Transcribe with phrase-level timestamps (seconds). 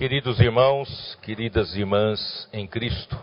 [0.00, 3.22] Queridos irmãos, queridas irmãs em Cristo,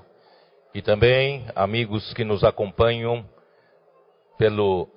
[0.75, 3.27] e também amigos que nos acompanham
[4.37, 4.87] pelo,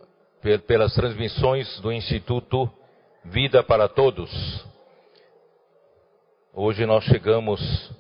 [0.67, 2.71] pelas transmissões do Instituto
[3.25, 4.31] Vida para Todos.
[6.53, 7.91] Hoje nós chegamos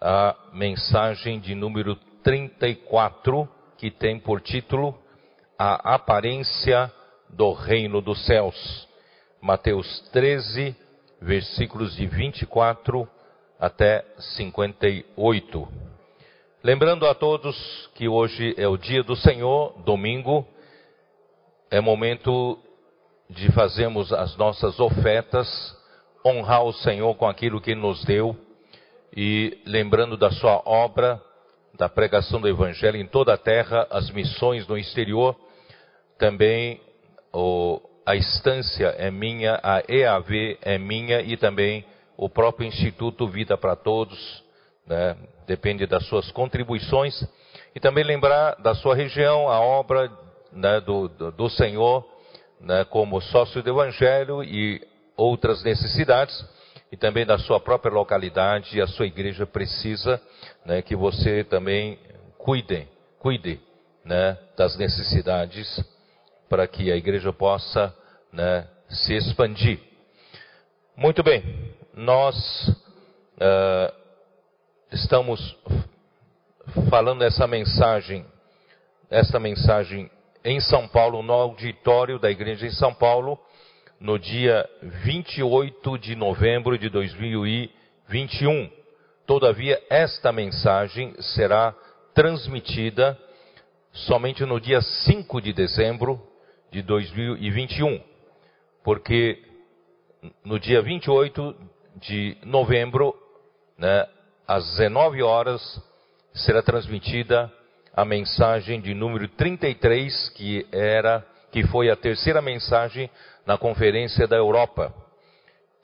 [0.00, 3.48] à mensagem de número 34,
[3.78, 4.96] que tem por título
[5.58, 6.88] A Aparência
[7.28, 8.86] do Reino dos Céus.
[9.40, 10.76] Mateus 13,
[11.22, 13.08] versículos de 24
[13.58, 14.04] até
[14.36, 15.68] 58.
[16.64, 17.56] Lembrando a todos
[17.94, 20.46] que hoje é o dia do Senhor, domingo,
[21.70, 22.58] é momento
[23.30, 25.48] de fazermos as nossas ofertas,
[26.24, 28.36] honrar o Senhor com aquilo que nos deu
[29.16, 31.22] e lembrando da sua obra,
[31.74, 35.36] da pregação do Evangelho em toda a terra, as missões no exterior,
[36.18, 36.80] também
[37.32, 41.84] o a instância é minha, a EAV é minha e também
[42.16, 44.42] o próprio Instituto Vida para Todos,
[44.86, 47.24] né, depende das suas contribuições.
[47.74, 50.10] E também lembrar da sua região, a obra
[50.52, 52.04] né, do, do, do, Senhor,
[52.60, 54.86] né, como sócio do Evangelho e
[55.16, 56.44] outras necessidades,
[56.90, 60.20] e também da sua própria localidade, e a sua igreja precisa
[60.66, 61.98] né, que você também
[62.36, 62.86] cuide,
[63.18, 63.60] cuide
[64.04, 65.82] né, das necessidades
[66.52, 67.96] para que a igreja possa
[68.30, 69.80] né, se expandir.
[70.94, 71.42] Muito bem,
[71.94, 72.36] nós
[73.38, 73.90] uh,
[74.92, 75.56] estamos
[76.90, 78.26] falando essa mensagem,
[79.08, 80.10] essa mensagem
[80.44, 83.40] em São Paulo, no auditório da igreja em São Paulo,
[83.98, 88.70] no dia 28 de novembro de 2021.
[89.26, 91.74] Todavia, esta mensagem será
[92.12, 93.18] transmitida
[93.90, 96.30] somente no dia 5 de dezembro
[96.72, 98.00] de 2021,
[98.82, 99.38] porque
[100.42, 101.54] no dia 28
[101.96, 103.14] de novembro,
[103.76, 104.06] né,
[104.48, 105.60] às 19 horas,
[106.32, 107.52] será transmitida
[107.94, 113.10] a mensagem de número 33, que era que foi a terceira mensagem
[113.44, 114.94] na conferência da Europa,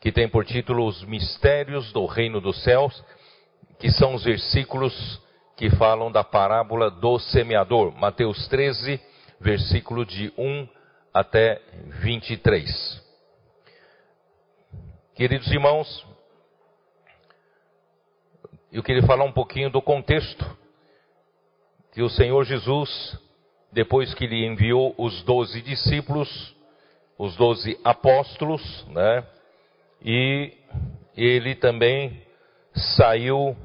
[0.00, 3.04] que tem por título Os Mistérios do Reino dos Céus,
[3.78, 5.20] que são os versículos
[5.54, 8.98] que falam da parábola do semeador, Mateus 13,
[9.38, 10.77] versículo de 1
[11.18, 11.60] até
[12.00, 13.04] 23.
[15.16, 16.06] Queridos irmãos,
[18.70, 20.46] eu queria falar um pouquinho do contexto
[21.92, 23.18] que o Senhor Jesus,
[23.72, 26.54] depois que lhe enviou os doze discípulos,
[27.18, 29.26] os doze apóstolos, né?
[30.00, 30.56] E
[31.16, 32.24] ele também
[32.96, 33.56] saiu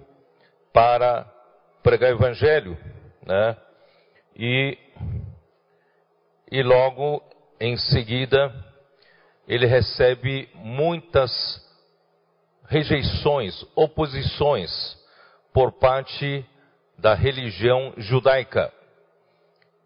[0.74, 1.31] para
[1.84, 2.75] pregar o evangelho,
[3.24, 3.56] né?
[4.35, 4.75] E,
[6.52, 7.22] e logo
[7.59, 8.53] em seguida,
[9.47, 11.31] ele recebe muitas
[12.68, 14.72] rejeições, oposições
[15.53, 16.46] por parte
[16.97, 18.72] da religião judaica.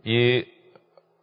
[0.06, 0.48] E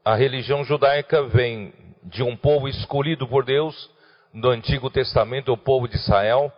[0.05, 1.73] a religião judaica vem
[2.03, 3.91] de um povo escolhido por Deus
[4.33, 6.53] no Antigo Testamento, o povo de Israel,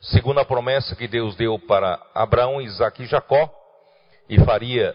[0.00, 3.50] segundo a promessa que Deus deu para Abraão, Isaac e Jacó,
[4.28, 4.94] e faria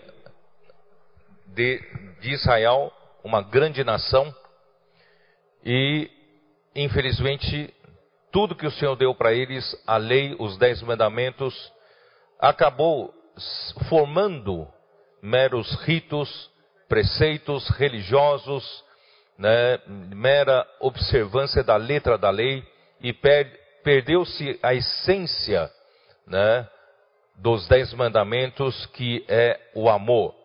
[1.48, 1.82] de,
[2.20, 2.92] de Israel
[3.24, 4.34] uma grande nação
[5.64, 6.10] e,
[6.76, 7.74] infelizmente,
[8.32, 11.72] tudo que o Senhor deu para eles, a lei, os dez mandamentos,
[12.40, 13.14] acabou
[13.88, 14.68] formando
[15.22, 16.50] meros ritos,
[16.88, 18.84] preceitos religiosos,
[19.38, 22.64] né, mera observância da letra da lei
[23.00, 23.48] e per,
[23.84, 25.72] perdeu-se a essência
[26.26, 26.68] né,
[27.36, 30.36] dos dez mandamentos, que é o amor.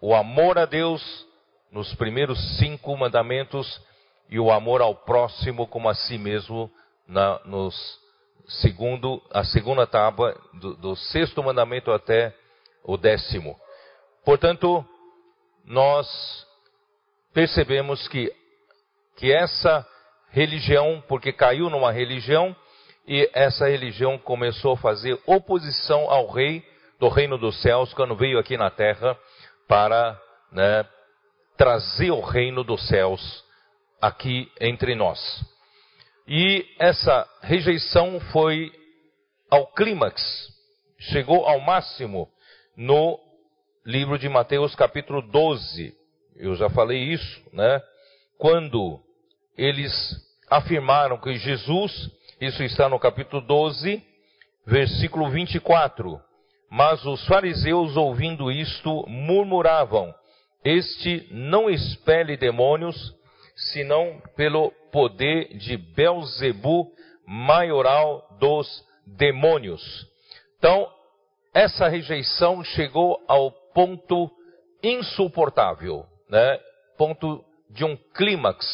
[0.00, 1.26] O amor a Deus
[1.70, 3.80] nos primeiros cinco mandamentos
[4.28, 6.70] e o amor ao próximo como a si mesmo
[7.06, 8.00] na, nos
[8.46, 12.34] segundo, a segunda tábua do, do sexto mandamento até
[12.84, 13.56] o décimo.
[14.24, 14.84] Portanto,
[15.64, 16.06] nós
[17.32, 18.32] percebemos que,
[19.16, 19.86] que essa
[20.30, 22.54] religião, porque caiu numa religião,
[23.06, 26.64] e essa religião começou a fazer oposição ao rei
[26.98, 29.16] do reino dos céus, quando veio aqui na terra
[29.66, 30.20] para
[30.52, 30.86] né,
[31.60, 33.44] trazer o reino dos céus
[34.00, 35.20] aqui entre nós.
[36.26, 38.72] E essa rejeição foi
[39.50, 40.22] ao clímax,
[40.98, 42.30] chegou ao máximo
[42.74, 43.20] no
[43.84, 45.94] livro de Mateus, capítulo 12.
[46.34, 47.82] Eu já falei isso, né?
[48.38, 48.98] Quando
[49.54, 49.92] eles
[50.48, 52.10] afirmaram que Jesus,
[52.40, 54.02] isso está no capítulo 12,
[54.64, 56.18] versículo 24.
[56.70, 60.14] Mas os fariseus, ouvindo isto, murmuravam:
[60.64, 63.14] este não expele demônios,
[63.72, 66.92] senão pelo poder de Belzebu,
[67.26, 69.82] maioral dos demônios.
[70.58, 70.88] Então,
[71.54, 74.30] essa rejeição chegou ao ponto
[74.82, 76.58] insuportável, né?
[76.96, 78.66] ponto de um clímax.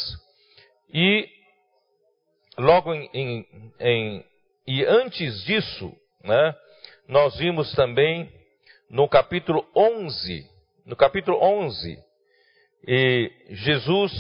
[0.93, 1.29] E
[2.59, 3.47] logo em, em,
[3.79, 4.25] em,
[4.67, 5.93] e antes disso,
[6.25, 6.55] né,
[7.07, 8.33] nós vimos também
[8.91, 10.49] no capítulo 11,
[10.87, 11.99] no capítulo 11,
[12.87, 14.13] e Jesus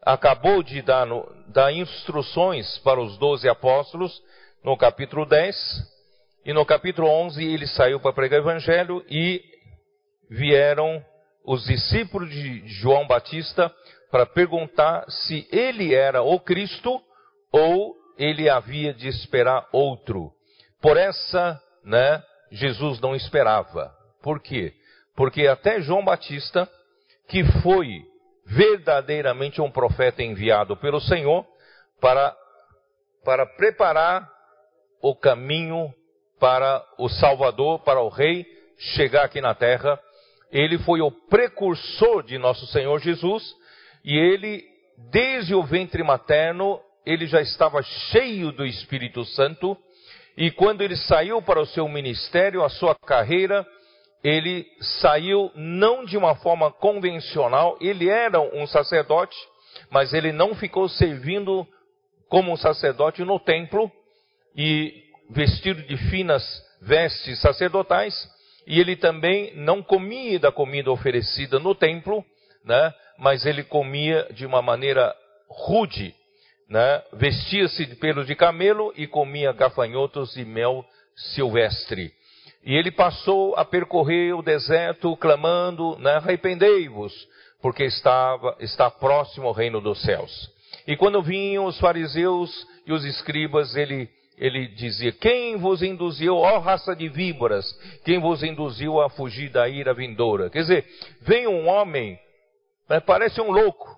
[0.00, 1.06] acabou de dar,
[1.48, 4.22] dar instruções para os doze apóstolos
[4.62, 5.56] no capítulo 10,
[6.44, 9.42] e no capítulo 11 ele saiu para pregar o evangelho e
[10.30, 11.04] vieram
[11.44, 13.74] os discípulos de João Batista
[14.12, 17.02] para perguntar se ele era o Cristo
[17.50, 20.30] ou ele havia de esperar outro.
[20.80, 22.22] Por essa, né,
[22.52, 23.92] Jesus não esperava.
[24.22, 24.72] Por quê?
[25.20, 26.66] Porque até João Batista,
[27.28, 28.06] que foi
[28.46, 31.44] verdadeiramente um profeta enviado pelo Senhor
[32.00, 32.34] para,
[33.22, 34.26] para preparar
[35.02, 35.92] o caminho
[36.38, 38.46] para o Salvador, para o Rei
[38.94, 40.00] chegar aqui na terra.
[40.50, 43.44] Ele foi o precursor de nosso Senhor Jesus
[44.02, 44.64] e ele,
[45.10, 49.76] desde o ventre materno, ele já estava cheio do Espírito Santo.
[50.34, 53.66] E quando ele saiu para o seu ministério, a sua carreira,
[54.22, 54.66] ele
[55.00, 59.36] saiu não de uma forma convencional, ele era um sacerdote,
[59.90, 61.66] mas ele não ficou servindo
[62.28, 63.90] como um sacerdote no templo
[64.54, 66.42] e vestido de finas
[66.82, 68.14] vestes sacerdotais,
[68.66, 72.24] e ele também não comia da comida oferecida no templo,
[72.64, 72.92] né?
[73.18, 75.14] mas ele comia de uma maneira
[75.48, 76.14] rude,
[76.68, 77.02] né?
[77.12, 80.84] vestia-se de pelo de camelo e comia gafanhotos e mel
[81.16, 82.12] silvestre.
[82.64, 87.12] E ele passou a percorrer o deserto clamando, né, arrependei-vos,
[87.62, 90.50] porque estava, está próximo ao reino dos céus.
[90.86, 96.58] E quando vinham os fariseus e os escribas, ele, ele dizia, quem vos induziu, ó
[96.58, 97.66] raça de víboras,
[98.04, 100.50] quem vos induziu a fugir da ira vindoura?
[100.50, 100.86] Quer dizer,
[101.22, 102.18] vem um homem,
[102.88, 103.88] né, parece um louco,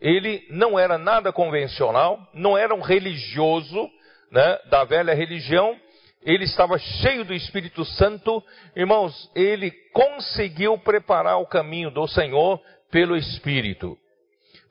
[0.00, 3.90] ele não era nada convencional, não era um religioso,
[4.30, 5.76] né, da velha religião,
[6.24, 8.42] ele estava cheio do Espírito Santo,
[8.76, 13.96] irmãos, ele conseguiu preparar o caminho do Senhor pelo Espírito.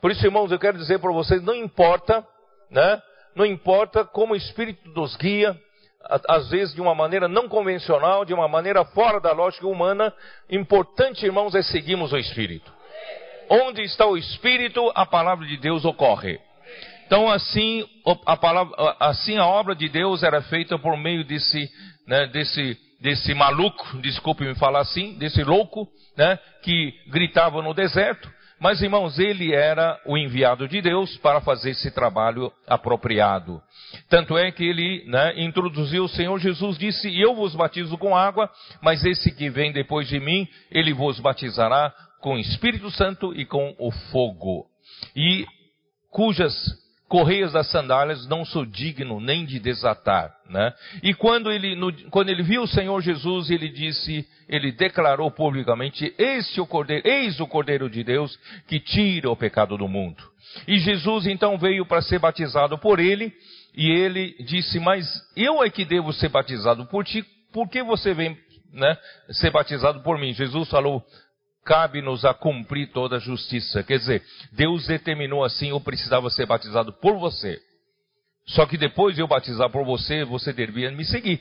[0.02, 2.26] Por isso, irmãos, eu quero dizer para vocês, não importa,
[2.70, 3.02] né?
[3.36, 5.60] Não importa como o Espírito nos guia,
[6.28, 10.14] às vezes de uma maneira não convencional, de uma maneira fora da lógica humana,
[10.50, 12.72] importante, irmãos, é seguirmos o Espírito.
[13.50, 16.40] Onde está o Espírito, a palavra de Deus ocorre.
[17.10, 17.84] Então assim
[18.24, 21.68] a, palavra, assim a obra de Deus era feita por meio desse,
[22.06, 28.32] né, desse, desse maluco, desculpe me falar assim, desse louco, né, que gritava no deserto.
[28.60, 33.60] Mas irmãos, ele era o enviado de Deus para fazer esse trabalho apropriado.
[34.08, 38.52] Tanto é que ele né, introduziu o Senhor Jesus, disse: Eu vos batizo com água,
[38.84, 41.92] mas esse que vem depois de mim, ele vos batizará
[42.22, 44.68] com o Espírito Santo e com o fogo.
[45.16, 45.48] E
[46.12, 46.54] cujas
[47.10, 50.72] correias das sandálias não sou digno nem de desatar, né?
[51.02, 56.14] E quando ele, no, quando ele viu o Senhor Jesus, ele disse, ele declarou publicamente,
[56.18, 60.24] este o cordeiro, eis o cordeiro de Deus que tira o pecado do mundo.
[60.68, 63.34] E Jesus então veio para ser batizado por ele,
[63.76, 68.14] e ele disse, mas eu é que devo ser batizado por ti, por que você
[68.14, 68.38] vem,
[68.72, 68.98] né,
[69.32, 70.32] ser batizado por mim?
[70.34, 71.04] Jesus falou,
[71.70, 73.84] cabe-nos a cumprir toda a justiça.
[73.84, 77.62] Quer dizer, Deus determinou assim, eu precisava ser batizado por você.
[78.48, 81.40] Só que depois de eu batizar por você, você deveria me seguir.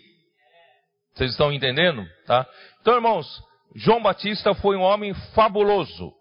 [1.14, 2.06] Vocês estão entendendo?
[2.26, 2.46] Tá?
[2.82, 3.26] Então, irmãos,
[3.74, 6.12] João Batista foi um homem fabuloso.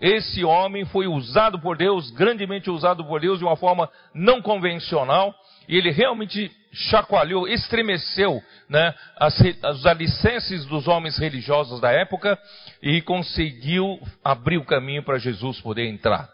[0.00, 5.34] Esse homem foi usado por Deus, grandemente usado por Deus de uma forma não convencional,
[5.68, 9.38] e ele realmente chacoalhou, estremeceu né, as,
[9.74, 12.38] os alicerces dos homens religiosos da época
[12.82, 16.28] e conseguiu abrir o caminho para Jesus poder entrar.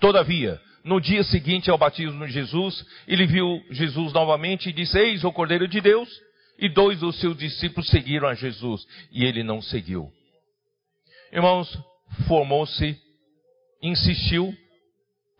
[0.00, 5.24] Todavia, no dia seguinte ao batismo de Jesus, ele viu Jesus novamente e disse: Eis
[5.24, 6.08] o Cordeiro de Deus.
[6.56, 10.08] E dois dos seus discípulos seguiram a Jesus e ele não seguiu.
[11.32, 11.76] Irmãos,
[12.28, 12.96] formou-se,
[13.82, 14.54] insistiu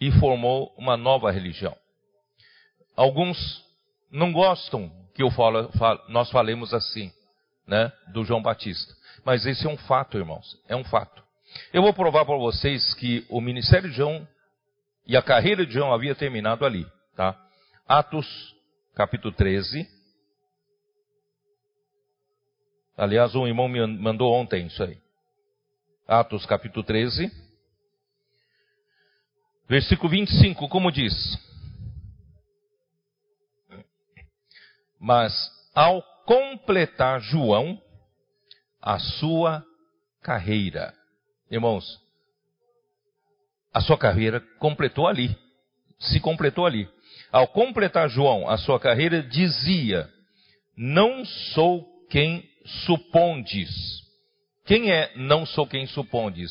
[0.00, 1.76] e formou uma nova religião.
[2.96, 3.63] Alguns
[4.14, 5.68] não gostam que eu falo,
[6.08, 7.12] nós falemos assim,
[7.66, 8.94] né, do João Batista.
[9.24, 11.22] Mas esse é um fato, irmãos, é um fato.
[11.72, 14.26] Eu vou provar para vocês que o ministério de João
[15.04, 17.36] e a carreira de João havia terminado ali, tá?
[17.88, 18.54] Atos,
[18.94, 19.86] capítulo 13.
[22.96, 24.96] Aliás, um irmão me mandou ontem isso aí.
[26.06, 27.32] Atos, capítulo 13.
[29.68, 31.12] Versículo 25, como diz?
[35.04, 35.34] Mas
[35.74, 37.78] ao completar João
[38.80, 39.62] a sua
[40.22, 40.94] carreira,
[41.50, 42.00] irmãos,
[43.70, 45.36] a sua carreira completou ali,
[45.98, 46.88] se completou ali.
[47.30, 50.08] Ao completar João a sua carreira, dizia:
[50.74, 52.42] Não sou quem
[52.86, 53.68] supondes.
[54.64, 56.50] Quem é não sou quem supondes?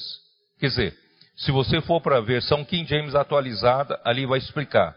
[0.60, 1.00] Quer dizer,
[1.36, 4.96] se você for para a versão King James atualizada, ali vai explicar.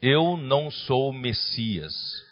[0.00, 2.29] Eu não sou Messias.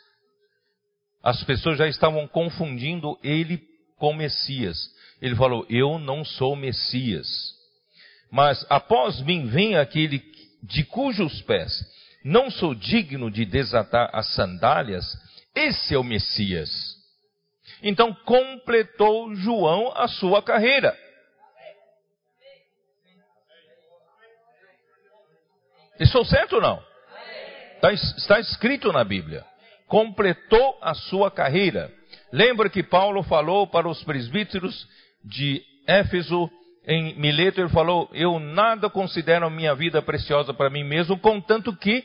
[1.23, 3.61] As pessoas já estavam confundindo ele
[3.97, 4.77] com Messias.
[5.21, 7.29] Ele falou: Eu não sou Messias.
[8.31, 10.23] Mas após mim vem aquele
[10.63, 11.73] de cujos pés
[12.25, 15.05] não sou digno de desatar as sandálias.
[15.55, 16.71] Esse é o Messias.
[17.83, 20.97] Então completou João a sua carreira.
[25.99, 26.85] Estou certo ou não?
[27.77, 29.45] Está, está escrito na Bíblia.
[29.89, 31.93] Completou a sua carreira.
[32.33, 34.87] Lembra que Paulo falou para os presbíteros
[35.25, 36.51] de Éfeso,
[36.87, 41.75] em Mileto, ele falou: Eu nada considero a minha vida preciosa para mim mesmo, contanto
[41.75, 42.03] que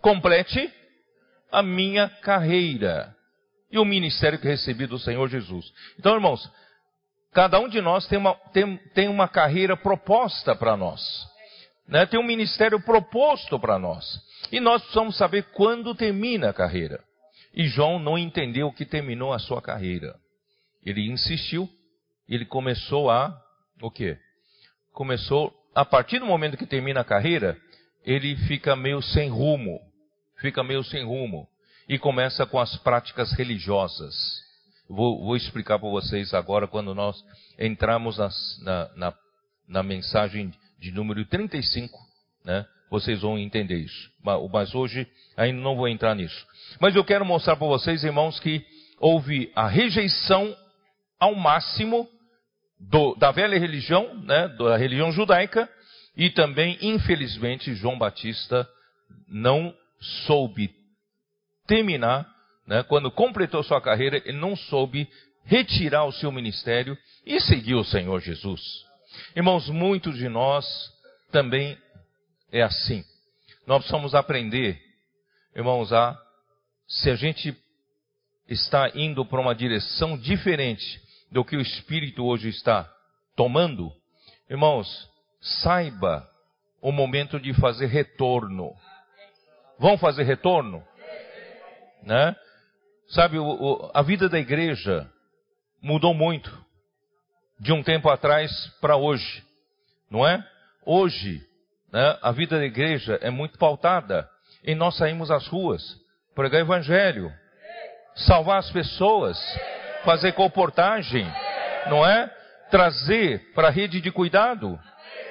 [0.00, 0.72] complete
[1.50, 3.14] a minha carreira
[3.70, 5.72] e o ministério que recebi do Senhor Jesus.
[5.98, 6.48] Então, irmãos,
[7.32, 11.00] cada um de nós tem uma, tem, tem uma carreira proposta para nós.
[11.88, 12.06] Né?
[12.06, 14.04] Tem um ministério proposto para nós.
[14.52, 17.02] E nós precisamos saber quando termina a carreira.
[17.54, 20.14] E João não entendeu que terminou a sua carreira.
[20.84, 21.68] Ele insistiu,
[22.28, 23.42] ele começou a
[23.80, 24.18] o quê?
[24.92, 27.58] Começou a partir do momento que termina a carreira,
[28.04, 29.78] ele fica meio sem rumo,
[30.40, 31.46] fica meio sem rumo
[31.88, 34.14] e começa com as práticas religiosas.
[34.88, 37.22] Vou, vou explicar para vocês agora quando nós
[37.58, 39.14] entramos nas, na, na,
[39.68, 41.98] na mensagem de número 35,
[42.44, 42.66] né?
[42.90, 44.10] Vocês vão entender isso.
[44.52, 46.46] Mas hoje ainda não vou entrar nisso.
[46.80, 48.64] Mas eu quero mostrar para vocês, irmãos, que
[48.98, 50.56] houve a rejeição
[51.18, 52.08] ao máximo
[52.78, 55.68] do, da velha religião, né, da religião judaica,
[56.16, 58.68] e também, infelizmente, João Batista
[59.28, 59.74] não
[60.26, 60.70] soube
[61.66, 62.26] terminar,
[62.66, 65.08] né, quando completou sua carreira, ele não soube
[65.44, 68.60] retirar o seu ministério e seguir o Senhor Jesus.
[69.34, 70.66] Irmãos, muitos de nós
[71.30, 71.78] também
[72.50, 73.04] é assim.
[73.66, 74.80] Nós precisamos aprender,
[75.54, 76.16] irmãos, a
[76.86, 77.56] se a gente
[78.48, 81.00] está indo para uma direção diferente
[81.30, 82.88] do que o Espírito hoje está
[83.34, 83.92] tomando,
[84.48, 85.10] irmãos,
[85.40, 86.28] saiba
[86.80, 88.72] o momento de fazer retorno.
[89.78, 90.86] Vão fazer retorno?
[92.02, 92.36] Né?
[93.08, 95.10] Sabe, o, o, a vida da igreja
[95.82, 96.64] mudou muito
[97.58, 98.50] de um tempo atrás
[98.80, 99.44] para hoje,
[100.10, 100.44] não é?
[100.84, 101.44] Hoje,
[101.92, 104.28] né, a vida da igreja é muito pautada
[104.64, 105.82] em nós sairmos às ruas,
[106.34, 107.32] pregar evangelho,
[108.14, 109.38] salvar as pessoas,
[110.04, 111.26] fazer comportagem,
[111.88, 112.30] não é?
[112.70, 114.78] Trazer para a rede de cuidado,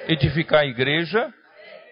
[0.08, 1.32] edificar a igreja,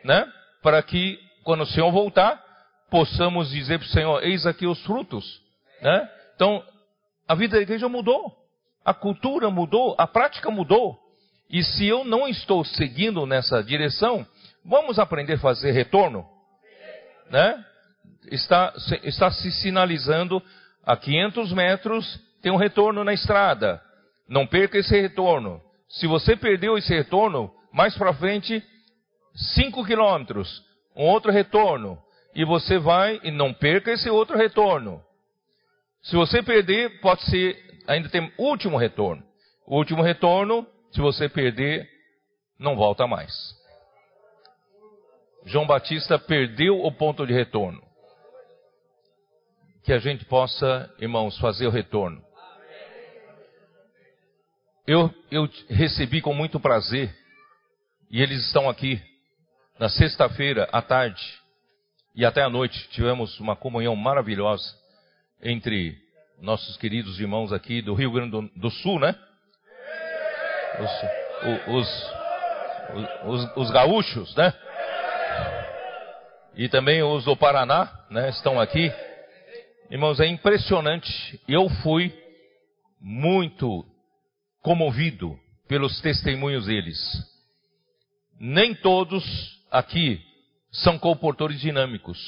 [0.02, 0.26] né?
[0.62, 2.42] Para que quando o Senhor voltar,
[2.90, 5.40] possamos dizer para o Senhor: Eis aqui os frutos.
[5.82, 6.08] Né?
[6.34, 6.64] Então,
[7.28, 8.32] a vida da igreja mudou,
[8.84, 10.98] a cultura mudou, a prática mudou.
[11.50, 14.26] E se eu não estou seguindo nessa direção,
[14.64, 16.26] vamos aprender a fazer retorno?
[17.30, 17.64] Né?
[18.30, 20.42] Está, está se sinalizando
[20.84, 23.80] a 500 metros tem um retorno na estrada.
[24.28, 25.62] Não perca esse retorno.
[25.88, 28.62] Se você perdeu esse retorno, mais para frente,
[29.34, 30.62] 5 quilômetros,
[30.94, 31.98] um outro retorno
[32.34, 35.02] e você vai e não perca esse outro retorno.
[36.02, 37.56] Se você perder, pode ser,
[37.86, 39.22] ainda tem último retorno.
[39.66, 41.88] O último retorno, se você perder,
[42.58, 43.32] não volta mais.
[45.44, 47.82] João Batista perdeu o ponto de retorno.
[49.82, 52.22] Que a gente possa, irmãos, fazer o retorno.
[54.86, 57.14] Eu, eu recebi com muito prazer,
[58.10, 59.00] e eles estão aqui,
[59.78, 61.22] na sexta-feira à tarde,
[62.14, 64.64] e até à noite tivemos uma comunhão maravilhosa
[65.42, 65.98] entre
[66.40, 69.14] nossos queridos irmãos aqui do Rio Grande do, do Sul, né?
[70.78, 72.12] Os, os,
[73.24, 74.52] os, os, gaúchos, né?
[76.56, 78.30] E também os do Paraná, né?
[78.30, 78.92] Estão aqui.
[79.90, 81.40] Irmãos, é impressionante.
[81.48, 82.12] Eu fui
[83.00, 83.84] muito
[84.62, 85.36] comovido
[85.68, 86.98] pelos testemunhos deles.
[88.38, 89.24] Nem todos
[89.70, 90.20] aqui
[90.70, 92.18] são comportores dinâmicos.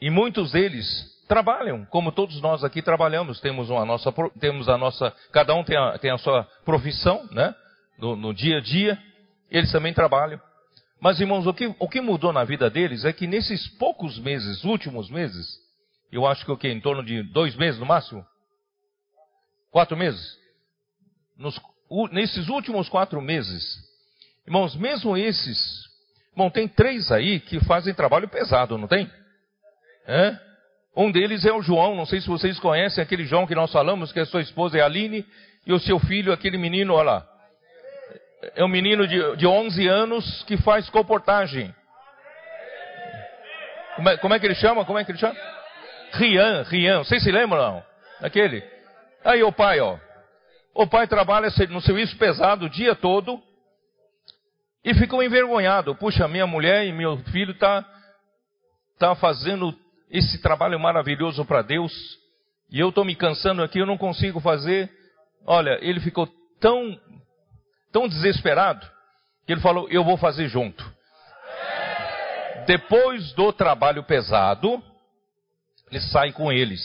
[0.00, 0.86] E muitos deles
[1.28, 3.40] trabalham, como todos nós aqui trabalhamos.
[3.40, 7.54] Temos a nossa, temos a nossa, cada um tem a, tem a sua profissão, né?
[7.98, 8.98] No, no, dia a dia,
[9.50, 10.40] eles também trabalham.
[11.00, 14.62] Mas irmãos, o que, o que mudou na vida deles é que nesses poucos meses,
[14.64, 15.58] últimos meses,
[16.12, 16.68] eu acho que o que?
[16.68, 18.24] Em torno de dois meses no máximo?
[19.70, 20.38] Quatro meses?
[21.38, 21.58] Nos,
[22.12, 23.64] nesses últimos quatro meses,
[24.46, 25.58] irmãos, mesmo esses,
[26.32, 29.10] irmão, tem três aí que fazem trabalho pesado, não tem?
[30.06, 30.38] É?
[30.94, 34.12] Um deles é o João, não sei se vocês conhecem aquele João que nós falamos,
[34.12, 35.24] que a sua esposa é a Aline,
[35.66, 37.29] e o seu filho, aquele menino, olha lá.
[38.54, 41.74] É um menino de, de 11 anos que faz comportagem.
[43.96, 44.84] Como é, como é que ele chama?
[44.84, 45.36] Como é que ele chama?
[46.12, 46.98] Rian, Rian.
[47.04, 47.82] Vocês se lembram não?
[48.20, 48.62] Daquele?
[49.24, 49.98] Aí o pai, ó.
[50.74, 53.40] O pai trabalha no serviço pesado o dia todo
[54.84, 55.94] e ficou envergonhado.
[55.94, 57.84] Puxa, minha mulher e meu filho tá
[58.98, 59.74] tá fazendo
[60.10, 61.92] esse trabalho maravilhoso para Deus
[62.70, 64.88] e eu estou me cansando aqui, eu não consigo fazer.
[65.44, 66.28] Olha, ele ficou
[66.60, 66.96] tão
[67.92, 68.86] tão desesperado
[69.46, 70.84] que ele falou: "Eu vou fazer junto".
[72.66, 74.82] Depois do trabalho pesado,
[75.90, 76.80] ele sai com eles.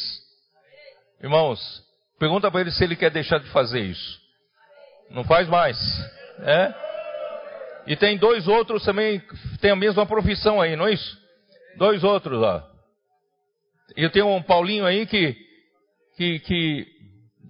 [1.21, 1.83] Irmãos,
[2.19, 4.19] pergunta para ele se ele quer deixar de fazer isso.
[5.09, 5.77] Não faz mais.
[6.39, 6.73] É?
[7.87, 11.17] E tem dois outros também que têm a mesma profissão aí, não é isso?
[11.77, 12.67] Dois outros lá.
[13.95, 15.37] Eu tenho um Paulinho aí que,
[16.17, 16.87] que, que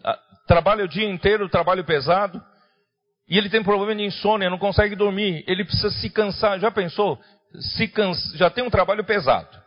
[0.03, 2.43] a, trabalha o dia inteiro, trabalho pesado.
[3.27, 5.43] E ele tem problema de insônia, não consegue dormir.
[5.47, 6.59] Ele precisa se cansar.
[6.59, 7.19] Já pensou?
[7.59, 9.65] Se cansa, já tem um trabalho pesado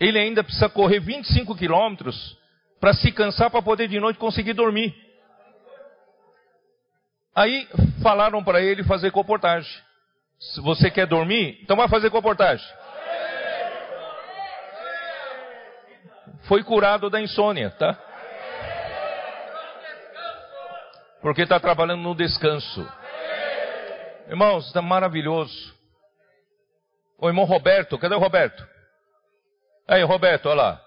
[0.00, 2.38] ele ainda precisa correr 25 quilômetros
[2.80, 4.94] para se cansar para poder de noite conseguir dormir.
[7.36, 7.68] Aí
[8.02, 9.70] falaram para ele fazer comportagem.
[10.38, 12.66] Se você quer dormir, então vai fazer comportagem.
[16.44, 17.96] Foi curado da insônia, tá?
[21.20, 22.86] Porque está trabalhando no descanso.
[24.28, 25.74] Irmãos, está maravilhoso.
[27.18, 28.66] O irmão Roberto, cadê o Roberto?
[29.86, 30.80] Aí, Roberto, olha lá.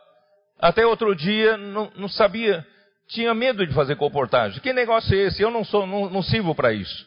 [0.59, 2.65] Até outro dia não, não sabia,
[3.07, 4.61] tinha medo de fazer comportagem.
[4.61, 5.41] Que negócio é esse?
[5.41, 7.05] Eu não sou, não, não sirvo para isso.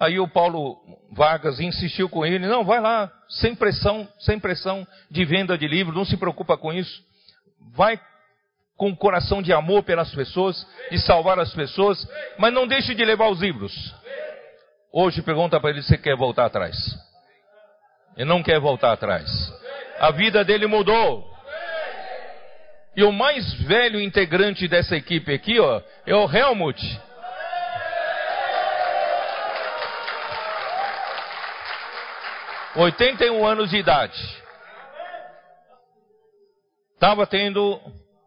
[0.00, 0.78] Aí o Paulo
[1.12, 5.94] Vargas insistiu com ele, não, vai lá, sem pressão, sem pressão de venda de livro,
[5.94, 7.02] não se preocupa com isso.
[7.74, 8.00] Vai
[8.76, 12.06] com um coração de amor pelas pessoas, de salvar as pessoas,
[12.38, 13.72] mas não deixe de levar os livros.
[14.92, 16.76] Hoje pergunta para ele se quer voltar atrás.
[18.16, 19.30] Ele não quer voltar atrás.
[19.98, 21.30] A vida dele mudou.
[22.94, 27.00] E o mais velho integrante dessa equipe aqui, ó, é o Helmut.
[32.74, 34.42] Oitenta e um anos de idade.
[36.94, 37.80] Estava tendo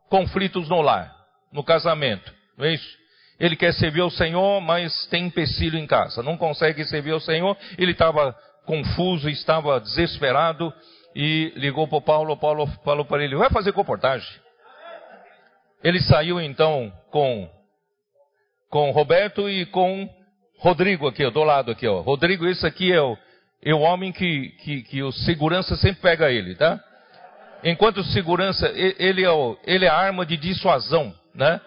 [0.09, 1.13] conflitos no lar,
[1.51, 3.05] no casamento, não é isso?
[3.39, 6.23] Ele quer servir ao Senhor, mas tem empecilho em casa.
[6.23, 7.57] Não consegue servir ao Senhor.
[7.77, 8.33] Ele estava
[8.65, 10.73] confuso, estava desesperado
[11.13, 12.37] e ligou para o Paulo.
[12.37, 14.27] Paulo falou para ele: vai fazer comportagem.
[15.83, 17.49] Ele saiu então com
[18.69, 20.09] com Roberto e com
[20.57, 22.01] Rodrigo aqui, ó, do lado aqui, ó.
[22.01, 23.17] Rodrigo, esse aqui é o,
[23.63, 26.81] é o homem que, que, que o segurança sempre pega ele, tá?
[27.65, 31.59] Enquanto segurança, ele é, o, ele é a arma de dissuasão, né?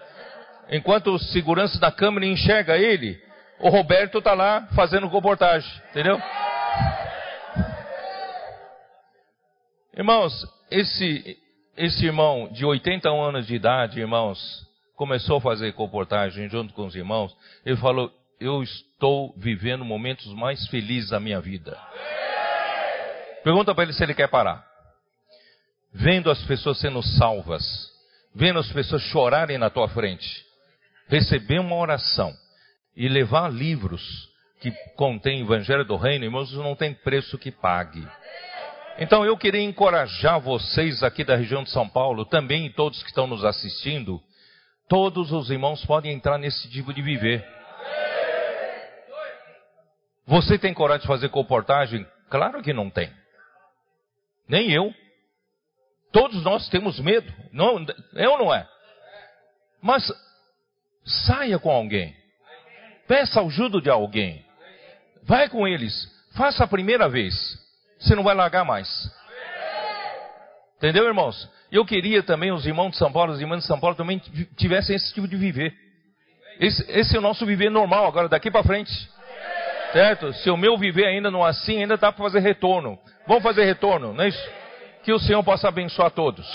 [0.71, 3.21] Enquanto o segurança da câmera enxerga ele,
[3.59, 6.23] o Roberto tá lá fazendo comportagem, entendeu?
[9.93, 10.33] Irmãos,
[10.71, 11.37] esse,
[11.77, 14.39] esse irmão de 81 anos de idade, irmãos,
[14.95, 17.37] começou a fazer comportagem junto com os irmãos.
[17.67, 21.77] Ele falou: Eu estou vivendo momentos mais felizes da minha vida.
[23.43, 24.67] Pergunta para ele se ele quer parar.
[25.92, 27.64] Vendo as pessoas sendo salvas,
[28.35, 30.44] vendo as pessoas chorarem na tua frente,
[31.09, 32.33] receber uma oração
[32.96, 34.29] e levar livros
[34.61, 38.07] que contêm o Evangelho do Reino, irmãos, não tem preço que pague.
[38.98, 43.09] Então eu queria encorajar vocês aqui da região de São Paulo, também e todos que
[43.09, 44.20] estão nos assistindo,
[44.88, 47.46] todos os irmãos podem entrar nesse tipo de viver.
[50.27, 52.07] Você tem coragem de fazer comportagem?
[52.29, 53.11] Claro que não tem.
[54.48, 54.92] Nem eu.
[56.12, 57.33] Todos nós temos medo.
[57.53, 58.66] Não, eu não é.
[59.81, 60.11] Mas
[61.05, 62.16] saia com alguém.
[63.07, 64.44] Peça ajuda de alguém.
[65.23, 65.94] Vai com eles.
[66.37, 67.35] Faça a primeira vez
[67.99, 68.88] você não vai largar mais.
[70.77, 71.49] Entendeu, irmãos?
[71.71, 74.23] Eu queria também os irmãos de São Paulo, os irmãs de São Paulo também
[74.57, 75.75] tivessem esse tipo de viver.
[76.61, 78.92] Esse, esse é o nosso viver normal agora, daqui para frente.
[79.92, 80.33] Certo?
[80.35, 82.99] Se o meu viver ainda não é assim, ainda dá para fazer retorno.
[83.27, 84.51] Vamos fazer retorno, não é isso?
[85.09, 86.47] Que o Senhor possa abençoar todos.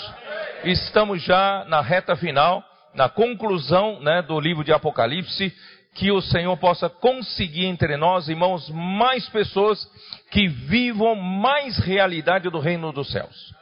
[0.62, 2.62] Estamos já na reta final,
[2.94, 5.52] na conclusão né, do livro de Apocalipse
[5.96, 9.84] que o Senhor possa conseguir entre nós, irmãos, mais pessoas
[10.30, 13.52] que vivam mais realidade do reino dos céus.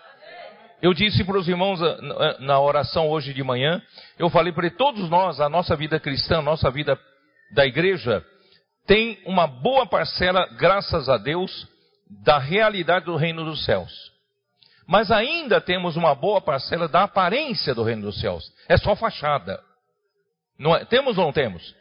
[0.83, 3.81] Eu disse para os irmãos ah, na oração hoje de manhã,
[4.18, 6.98] eu falei para todos nós, a nossa vida cristã, a nossa vida
[7.55, 8.22] da igreja,
[8.87, 11.66] tem uma boa parcela, graças a Deus,
[12.22, 14.12] da realidade do reino dos céus.
[14.87, 18.53] Mas ainda temos uma boa parcela da aparência do reino dos céus.
[18.68, 19.61] É só fachada.
[20.59, 20.85] É?
[20.85, 21.75] Temos ou não temos?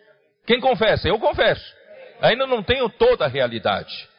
[0.45, 1.07] Quem confessa?
[1.07, 1.63] Eu confesso.
[2.21, 4.09] Ainda não tenho toda a realidade.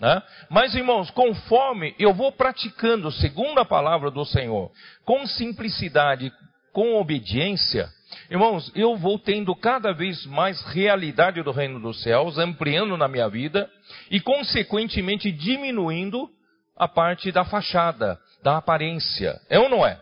[0.00, 0.22] Né?
[0.50, 4.70] Mas, irmãos, conforme eu vou praticando segundo a palavra do Senhor,
[5.04, 6.32] com simplicidade,
[6.72, 7.88] com obediência,
[8.28, 13.28] irmãos, eu vou tendo cada vez mais realidade do reino dos céus, ampliando na minha
[13.28, 13.70] vida
[14.10, 16.28] e, consequentemente, diminuindo
[16.76, 19.40] a parte da fachada, da aparência.
[19.48, 19.98] É ou não é?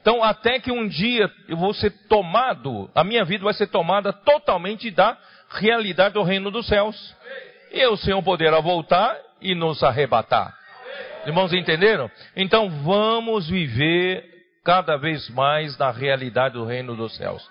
[0.00, 4.12] Então, até que um dia eu vou ser tomado, a minha vida vai ser tomada
[4.12, 5.16] totalmente da
[5.50, 7.14] realidade do reino dos céus.
[7.70, 10.54] E o Senhor poderá voltar e nos arrebatar.
[11.26, 12.10] Irmãos, entenderam?
[12.34, 14.24] Então, vamos viver
[14.64, 17.46] cada vez mais na realidade do reino dos céus.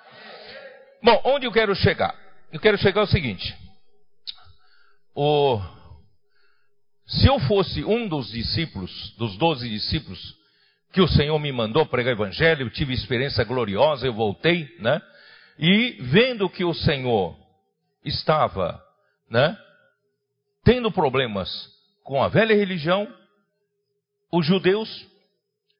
[1.01, 2.15] Bom, onde eu quero chegar?
[2.51, 3.55] Eu quero chegar ao seguinte:
[5.15, 5.59] o,
[7.05, 10.37] se eu fosse um dos discípulos, dos doze discípulos,
[10.91, 15.01] que o Senhor me mandou pregar o evangelho, eu tive experiência gloriosa, eu voltei, né?
[15.57, 17.37] E vendo que o Senhor
[18.05, 18.81] estava,
[19.29, 19.57] né,
[20.63, 21.69] tendo problemas
[22.03, 23.07] com a velha religião,
[24.31, 25.07] os judeus,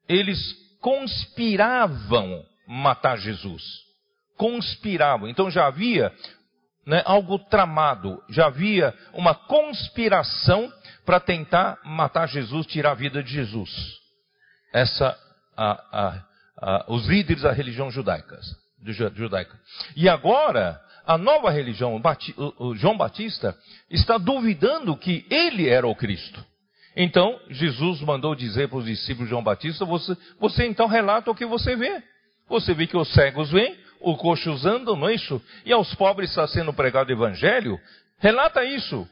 [0.08, 0.40] eles
[0.80, 3.64] conspiravam matar Jesus.
[4.38, 5.28] Conspiravam.
[5.30, 6.14] Então já havia
[6.86, 10.72] né, algo tramado, já havia uma conspiração
[11.06, 13.70] para tentar matar Jesus, tirar a vida de Jesus.
[14.74, 15.18] Essa,
[15.56, 16.24] a, a,
[16.58, 18.40] a, os líderes da religião judaica.
[19.14, 19.60] judaica.
[19.96, 22.02] E agora, a nova religião,
[22.58, 23.58] o João Batista,
[23.90, 26.44] está duvidando que ele era o Cristo.
[26.96, 31.36] Então, Jesus mandou dizer para os discípulos de João Batista: você, você então relata o
[31.36, 32.02] que você vê.
[32.48, 35.42] Você vê que os cegos vêm, os coxos andam, não é isso?
[35.66, 37.80] E aos pobres está sendo pregado o evangelho.
[38.20, 39.08] Relata isso.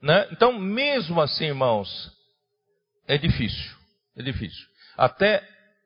[0.00, 0.28] Né?
[0.30, 2.12] Então, mesmo assim, irmãos,
[3.08, 3.74] é difícil.
[4.16, 4.66] É difícil.
[4.96, 5.42] Até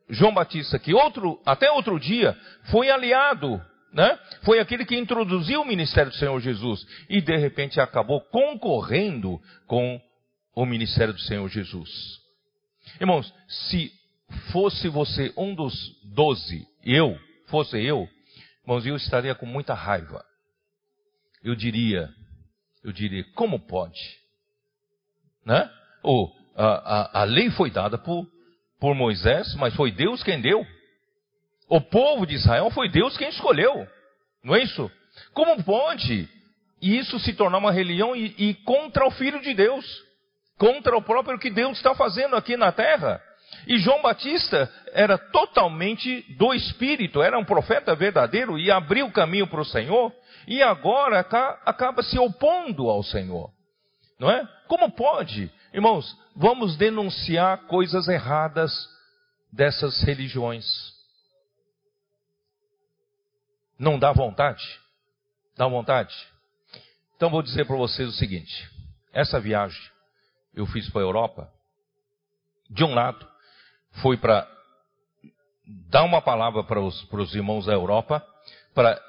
[0.09, 2.37] João Batista, que outro, até outro dia,
[2.71, 3.61] foi aliado
[3.93, 4.19] né?
[4.43, 10.01] Foi aquele que introduziu o ministério do Senhor Jesus e de repente acabou concorrendo com
[10.55, 11.91] o ministério do Senhor Jesus.
[13.01, 13.93] Irmãos, se
[14.53, 18.09] fosse você um dos doze, eu, fosse eu,
[18.71, 20.25] irmãos, eu estaria com muita raiva.
[21.43, 22.09] Eu diria,
[22.85, 24.01] eu diria, como pode?
[25.45, 25.69] Né?
[26.03, 28.27] Ou, a, a, a lei foi dada por,
[28.79, 30.65] por Moisés, mas foi Deus quem deu.
[31.69, 33.89] O povo de Israel foi Deus quem escolheu.
[34.45, 34.91] Não é isso?
[35.33, 36.29] Como pode
[36.81, 39.85] isso se tornar uma religião e, e contra o Filho de Deus?
[40.59, 43.21] Contra o próprio que Deus está fazendo aqui na terra?
[43.67, 49.47] E João Batista era totalmente do Espírito, era um profeta verdadeiro e abriu o caminho
[49.47, 50.13] para o Senhor,
[50.47, 53.51] e agora acaba se opondo ao Senhor.
[54.19, 54.47] Não é?
[54.67, 55.51] Como pode?
[55.73, 58.73] Irmãos, vamos denunciar coisas erradas
[59.53, 60.67] dessas religiões.
[63.79, 64.63] Não dá vontade?
[65.57, 66.15] Dá vontade?
[67.17, 68.71] Então vou dizer para vocês o seguinte:
[69.13, 69.81] essa viagem
[70.55, 71.53] eu fiz para a Europa,
[72.69, 73.27] de um lado,
[73.95, 74.47] foi para
[75.91, 78.25] dar uma palavra para os, para os irmãos da Europa,
[78.75, 79.01] para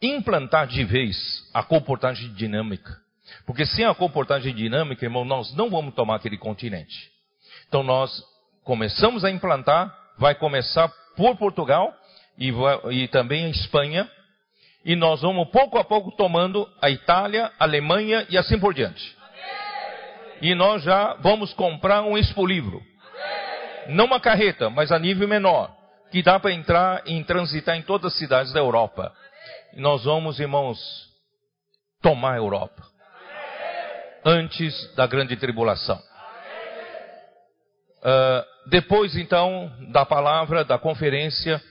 [0.00, 1.16] implantar de vez
[1.52, 2.96] a comportagem dinâmica.
[3.46, 7.10] Porque sem a comportagem dinâmica, irmão, nós não vamos tomar aquele continente.
[7.68, 8.22] Então nós
[8.64, 11.94] começamos a implantar, vai começar por Portugal
[12.38, 12.52] e,
[12.90, 14.10] e também a Espanha,
[14.84, 19.16] e nós vamos pouco a pouco tomando a Itália, a Alemanha e assim por diante.
[20.40, 22.82] E nós já vamos comprar um expo-livro.
[23.88, 25.74] Não uma carreta, mas a nível menor,
[26.10, 29.12] que dá para entrar e transitar em todas as cidades da Europa.
[29.72, 30.78] E nós vamos, irmãos,
[32.02, 32.82] tomar a Europa.
[34.24, 36.00] Antes da grande tribulação.
[38.00, 41.62] Uh, depois, então, da palavra, da conferência,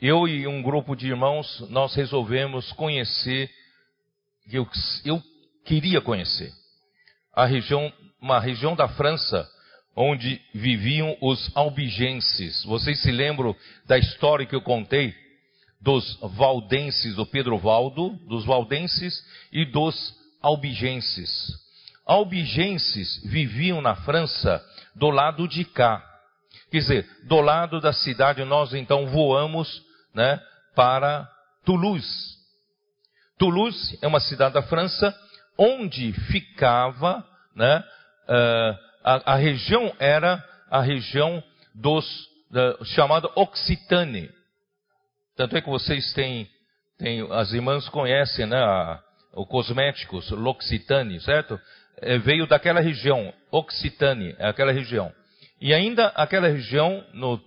[0.00, 3.50] eu e um grupo de irmãos, nós resolvemos conhecer,
[4.50, 4.66] eu,
[5.04, 5.22] eu
[5.64, 6.52] queria conhecer,
[7.34, 9.48] a região, uma região da França,
[9.98, 12.64] onde viviam os albigenses.
[12.64, 15.12] Vocês se lembram da história que eu contei?
[15.80, 19.20] Dos valdenses, do Pedro Valdo, dos valdenses
[19.52, 21.52] e dos albigenses.
[22.06, 26.04] Albigenses viviam na França do lado de cá.
[26.70, 29.82] Quer dizer, do lado da cidade nós então voamos
[30.14, 30.40] né,
[30.76, 31.28] para
[31.64, 32.36] Toulouse.
[33.36, 35.12] Toulouse é uma cidade da França
[35.58, 37.82] onde ficava, né,
[38.28, 41.42] uh, a, a região era a região
[41.74, 44.30] dos da, chamado Occitane.
[45.36, 46.48] Tanto é que vocês têm,
[46.98, 49.00] têm as irmãs conhecem, né, a,
[49.34, 51.60] o cosméticos, L'Occitane, certo?
[52.00, 55.12] É, veio daquela região, Occitane, é aquela região.
[55.60, 57.40] E ainda aquela região, no,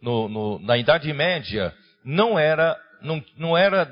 [0.00, 1.74] no, no, na Idade Média,
[2.04, 3.88] não era, não, não era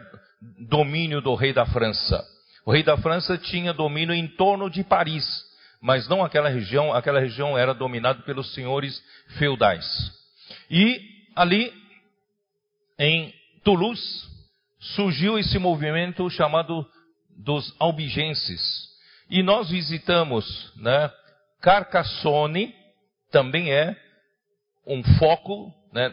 [0.69, 2.25] domínio do rei da França.
[2.65, 5.25] O rei da França tinha domínio em torno de Paris,
[5.81, 9.03] mas não aquela região, aquela região era dominada pelos senhores
[9.39, 9.85] feudais.
[10.71, 11.01] E
[11.37, 11.73] ali,
[12.99, 14.27] em Toulouse,
[14.81, 16.87] surgiu esse movimento chamado
[17.37, 18.89] dos albigenses.
[19.31, 21.11] E nós visitamos, né,
[21.61, 22.75] Carcassonne,
[23.31, 23.97] também é
[24.87, 26.11] um foco né,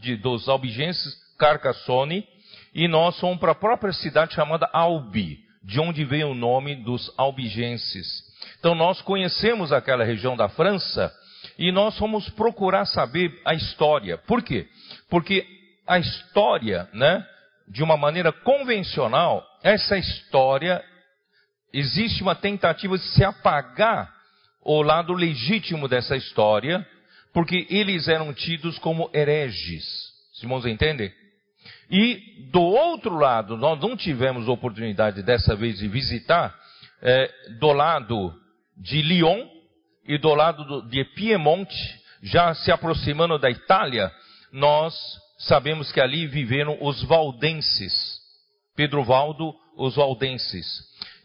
[0.00, 2.26] de, dos albigenses, Carcassonne,
[2.74, 7.12] e nós fomos para a própria cidade chamada Albi, de onde veio o nome dos
[7.16, 8.27] albigenses.
[8.58, 11.12] Então nós conhecemos aquela região da França
[11.58, 14.18] e nós fomos procurar saber a história.
[14.18, 14.66] Por quê?
[15.08, 15.46] Porque
[15.86, 17.24] a história, né,
[17.68, 20.82] de uma maneira convencional, essa história
[21.72, 24.12] existe uma tentativa de se apagar
[24.62, 26.86] o lado legítimo dessa história,
[27.32, 29.84] porque eles eram tidos como hereges.
[30.34, 31.12] Os irmãos entendem?
[31.90, 36.54] E do outro lado, nós não tivemos oportunidade dessa vez de visitar,
[37.00, 38.34] é, do lado
[38.78, 39.46] de Lyon
[40.06, 41.76] e do lado do, de Piemonte,
[42.22, 44.10] já se aproximando da Itália,
[44.52, 44.94] nós
[45.38, 48.18] sabemos que ali viveram os valdenses.
[48.74, 50.66] Pedro Valdo, os valdenses.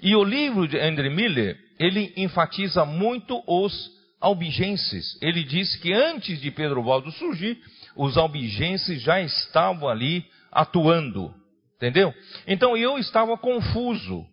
[0.02, 5.18] E o livro de André Miller, ele enfatiza muito os albigenses.
[5.22, 7.60] Ele diz que antes de Pedro Valdo surgir,
[7.96, 11.34] os albigenses já estavam ali atuando.
[11.78, 12.14] Entendeu?
[12.48, 14.26] Então eu estava confuso.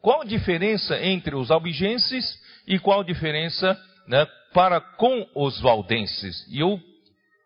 [0.00, 6.46] Qual a diferença entre os albigenses e qual a diferença né, para com os valdenses?
[6.48, 6.80] E eu,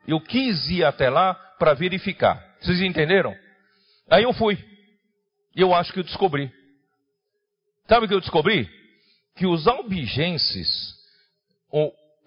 [0.07, 2.43] eu quis ir até lá para verificar.
[2.61, 3.35] Vocês entenderam?
[4.11, 4.59] Aí eu fui.
[5.55, 6.51] E eu acho que eu descobri.
[7.89, 8.69] Sabe o que eu descobri?
[9.37, 10.95] Que os albigenses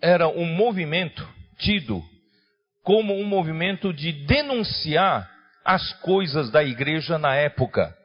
[0.02, 1.28] era um movimento
[1.58, 2.04] tido
[2.84, 5.30] como um movimento de denunciar
[5.64, 7.96] as coisas da igreja na época.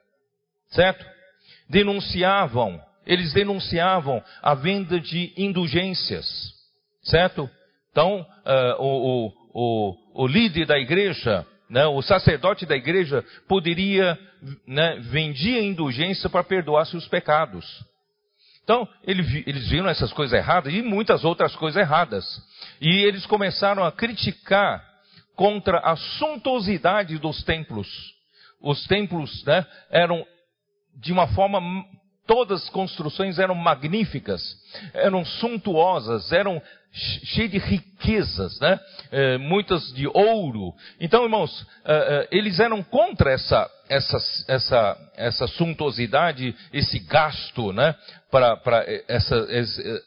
[0.69, 1.05] Certo?
[1.69, 6.27] Denunciavam, eles denunciavam a venda de indulgências.
[7.03, 7.49] Certo?
[7.91, 14.19] Então, uh, o, o, o, líder da igreja, né, o sacerdote da igreja, poderia,
[14.67, 17.65] né, vendia indulgência para perdoar seus pecados.
[18.63, 22.25] Então, eles viram essas coisas erradas e muitas outras coisas erradas.
[22.81, 24.85] E eles começaram a criticar
[25.37, 27.87] contra a suntuosidade dos templos.
[28.61, 30.27] Os templos né, eram,
[31.01, 31.61] de uma forma,
[32.27, 34.43] todas as construções eram magníficas,
[34.93, 36.61] eram suntuosas, eram
[36.93, 38.81] cheias de riquezas, né?
[39.13, 40.75] É, muitas de ouro.
[41.01, 47.95] Então, irmãos, é, é, eles eram contra essa, essa, essa, essa suntuosidade, esse gasto, né?
[48.31, 49.47] Para, para essa,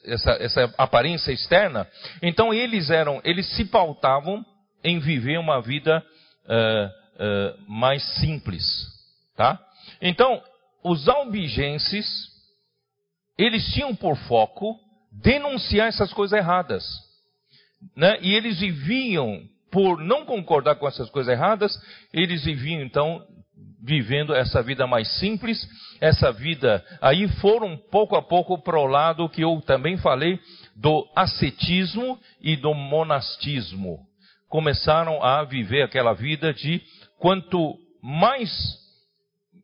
[0.05, 1.87] essa, essa aparência externa.
[2.21, 4.43] Então, eles eram, eles se pautavam
[4.83, 6.03] em viver uma vida
[6.45, 8.63] uh, mais simples,
[9.35, 9.59] tá?
[10.01, 10.41] Então,
[10.83, 12.07] os albigenses,
[13.37, 14.77] eles tinham por foco
[15.11, 16.83] denunciar essas coisas erradas,
[17.95, 18.17] né?
[18.21, 21.73] E eles viviam, por não concordar com essas coisas erradas,
[22.13, 23.25] eles viviam então
[23.81, 25.67] vivendo essa vida mais simples,
[26.01, 30.39] essa vida, aí foram pouco a pouco para o lado que eu também falei,
[30.75, 34.09] do ascetismo e do monastismo
[34.49, 36.81] começaram a viver aquela vida de
[37.19, 38.49] quanto mais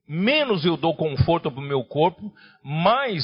[0.07, 3.23] menos eu dou conforto para o meu corpo, mais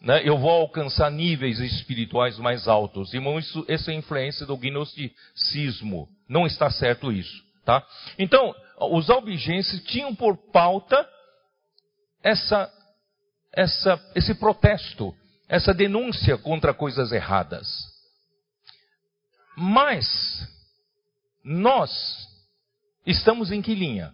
[0.00, 3.12] né, eu vou alcançar níveis espirituais mais altos.
[3.12, 6.08] Irmão, isso, essa é a influência do gnosticismo.
[6.28, 7.42] Não está certo isso.
[7.64, 7.84] Tá?
[8.18, 11.06] Então, os albigenses tinham por pauta
[12.22, 12.72] essa,
[13.52, 15.14] essa, esse protesto,
[15.48, 17.68] essa denúncia contra coisas erradas.
[19.56, 20.06] Mas,
[21.44, 21.90] nós
[23.04, 24.12] estamos em que linha?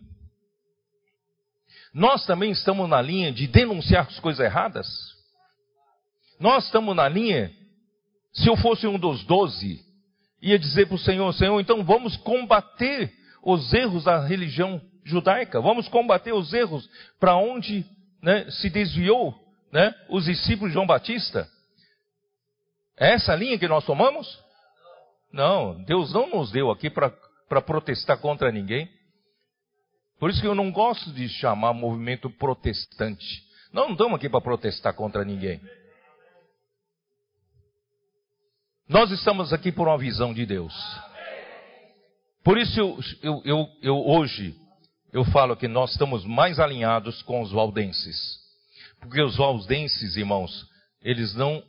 [1.95, 4.89] Nós também estamos na linha de denunciar as coisas erradas?
[6.41, 7.53] Nós estamos na linha,
[8.33, 9.81] se eu fosse um dos doze,
[10.43, 13.13] ia dizer para o Senhor, Senhor, então vamos combater
[13.45, 16.89] os erros da religião judaica, vamos combater os erros
[17.21, 17.87] para onde
[18.21, 19.33] né, se desviou
[19.73, 21.49] né, os discípulos de João Batista.
[22.99, 24.27] É essa linha que nós tomamos?
[25.33, 28.89] Não, Deus não nos deu aqui para protestar contra ninguém.
[30.19, 33.43] Por isso que eu não gosto de chamar movimento protestante.
[33.73, 35.61] Nós não estamos aqui para protestar contra ninguém.
[38.89, 40.75] Nós estamos aqui por uma visão de Deus.
[42.45, 44.55] Por isso eu, eu, eu, eu hoje
[45.13, 48.39] eu falo que nós estamos mais alinhados com os valdenses.
[49.01, 50.67] Porque os valdenses, irmãos,
[51.01, 51.63] eles não,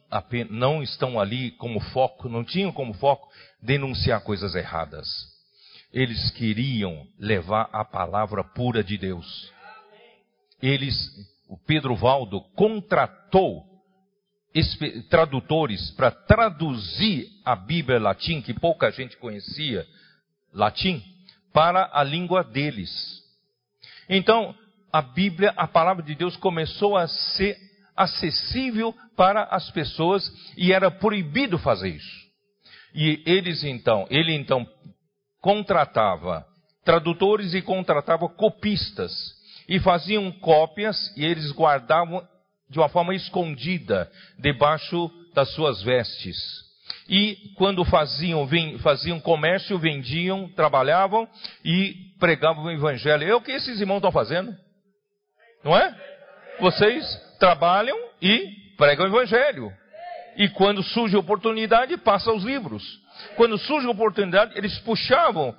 [0.49, 3.29] não estão ali como foco, não tinham como foco
[3.61, 5.34] denunciar coisas erradas.
[5.95, 9.49] Eles queriam levar a palavra pura de Deus.
[10.61, 10.93] Eles,
[11.47, 13.63] o Pedro Valdo contratou
[15.09, 19.87] tradutores para traduzir a Bíblia latim, que pouca gente conhecia
[20.53, 21.01] latim,
[21.53, 23.23] para a língua deles.
[24.09, 24.53] Então,
[24.91, 27.57] a Bíblia, a palavra de Deus começou a ser
[27.95, 32.25] acessível para as pessoas e era proibido fazer isso.
[32.93, 34.67] E eles então, ele então
[35.45, 36.43] contratava
[36.83, 39.11] tradutores e contratava copistas
[39.69, 42.27] e faziam cópias e eles guardavam
[42.67, 46.35] de uma forma escondida debaixo das suas vestes.
[47.07, 51.29] E quando faziam, faziam comércio, vendiam, trabalhavam
[51.63, 53.29] e pregavam o evangelho.
[53.29, 54.51] É o que esses irmãos estão fazendo.
[55.63, 55.95] Não é?
[56.59, 57.05] Vocês
[57.39, 59.71] trabalham e pregam o evangelho.
[60.37, 63.04] E quando surge oportunidade, passam os livros.
[63.35, 65.55] Quando surge oportunidade, eles puxavam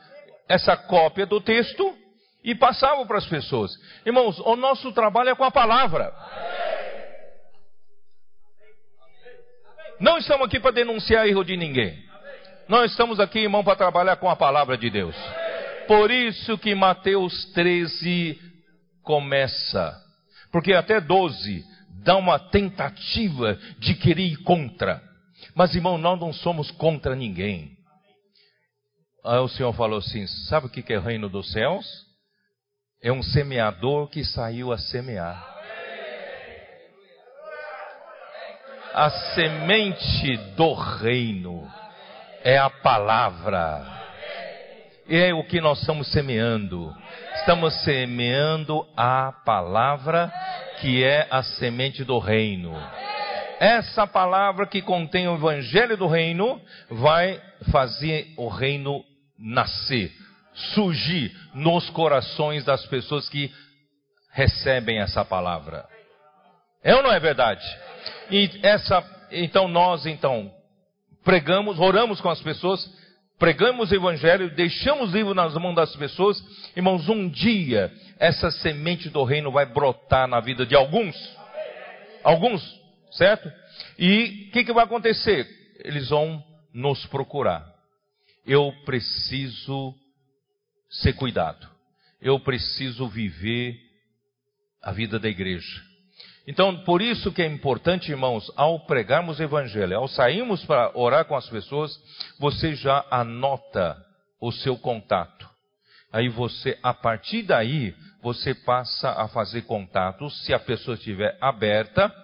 [0.48, 1.96] essa cópia do texto
[2.44, 3.72] e passavam para as pessoas.
[4.04, 6.12] Irmãos, o nosso trabalho é com a palavra.
[9.98, 12.04] Não estamos aqui para denunciar erro de ninguém.
[12.68, 15.16] Nós estamos aqui, irmão, para trabalhar com a palavra de Deus.
[15.86, 18.38] Por isso que Mateus 13
[19.02, 19.96] começa.
[20.50, 21.64] Porque até 12
[22.04, 25.00] dá uma tentativa de querer ir contra.
[25.56, 27.74] Mas, irmão, nós não somos contra ninguém.
[29.24, 31.86] Aí o Senhor falou assim: sabe o que é o reino dos céus?
[33.02, 35.54] É um semeador que saiu a semear.
[38.92, 41.66] A semente do reino
[42.44, 43.94] é a palavra.
[45.08, 46.94] É o que nós estamos semeando.
[47.36, 50.30] Estamos semeando a palavra
[50.80, 52.74] que é a semente do reino.
[53.58, 57.40] Essa palavra que contém o evangelho do reino vai
[57.70, 59.02] fazer o reino
[59.38, 60.12] nascer,
[60.74, 63.52] surgir nos corações das pessoas que
[64.32, 65.86] recebem essa palavra.
[66.84, 67.64] É ou não é verdade?
[68.30, 70.52] E essa, então nós então
[71.24, 72.88] pregamos, oramos com as pessoas,
[73.38, 76.40] pregamos o evangelho, deixamos livro nas mãos das pessoas,
[76.76, 81.16] irmãos, um dia essa semente do reino vai brotar na vida de alguns.
[82.22, 82.62] Alguns,
[83.16, 83.50] certo?
[83.98, 85.46] E o que, que vai acontecer?
[85.84, 87.66] Eles vão nos procurar.
[88.46, 89.94] Eu preciso
[90.90, 91.68] ser cuidado.
[92.20, 93.78] Eu preciso viver
[94.82, 95.82] a vida da igreja.
[96.46, 101.24] Então, por isso que é importante, irmãos, ao pregarmos o evangelho, ao sairmos para orar
[101.24, 101.98] com as pessoas,
[102.38, 103.96] você já anota
[104.40, 105.48] o seu contato.
[106.12, 110.44] Aí você, a partir daí, você passa a fazer contatos.
[110.44, 112.14] Se a pessoa estiver aberta,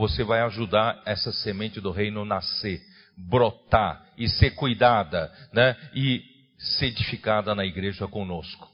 [0.00, 2.80] você vai ajudar essa semente do reino nascer,
[3.18, 5.76] brotar e ser cuidada, né?
[5.94, 6.24] E
[6.56, 8.66] ser edificada na igreja conosco.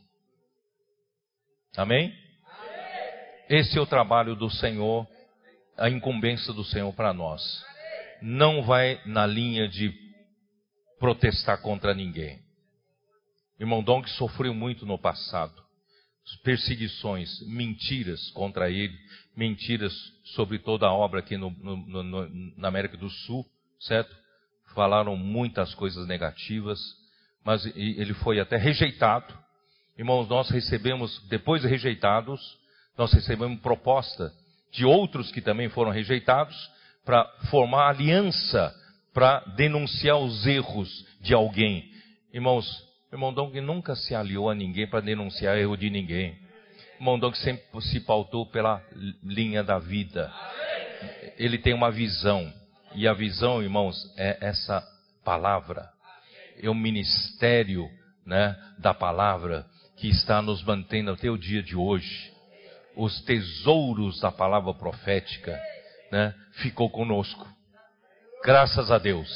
[1.76, 2.14] Amém?
[3.48, 5.04] Esse é o trabalho do Senhor,
[5.76, 7.42] a incumbência do Senhor para nós.
[8.22, 9.92] Não vai na linha de
[11.00, 12.38] protestar contra ninguém.
[13.58, 15.60] Irmão Dong sofreu muito no passado.
[16.44, 18.96] Perseguições, mentiras contra ele,
[19.36, 19.92] mentiras
[20.34, 23.44] sobre toda a obra aqui no, no, no, na América do Sul,
[23.80, 24.14] certo?
[24.74, 26.78] Falaram muitas coisas negativas,
[27.44, 29.32] mas ele foi até rejeitado.
[29.96, 32.40] Irmãos, nós recebemos, depois de rejeitados,
[32.96, 34.32] nós recebemos proposta
[34.72, 36.56] de outros que também foram rejeitados
[37.04, 38.74] para formar aliança
[39.14, 41.90] para denunciar os erros de alguém.
[42.34, 42.66] Irmãos,
[43.10, 46.38] irmão Dong nunca se aliou a ninguém para denunciar erro de ninguém.
[47.18, 48.82] Dong sempre se pautou pela
[49.22, 50.32] linha da vida.
[51.36, 52.52] Ele tem uma visão.
[52.94, 54.82] E a visão, irmãos, é essa
[55.24, 55.88] palavra.
[56.60, 57.88] É o ministério
[58.24, 59.66] né, da palavra
[59.96, 62.34] que está nos mantendo até o dia de hoje
[62.94, 65.60] os tesouros da palavra profética,
[66.10, 67.46] né, ficou conosco.
[68.42, 69.28] Graças a Deus.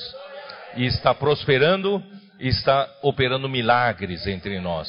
[0.77, 2.03] E está prosperando
[2.41, 4.89] está operando milagres entre nós.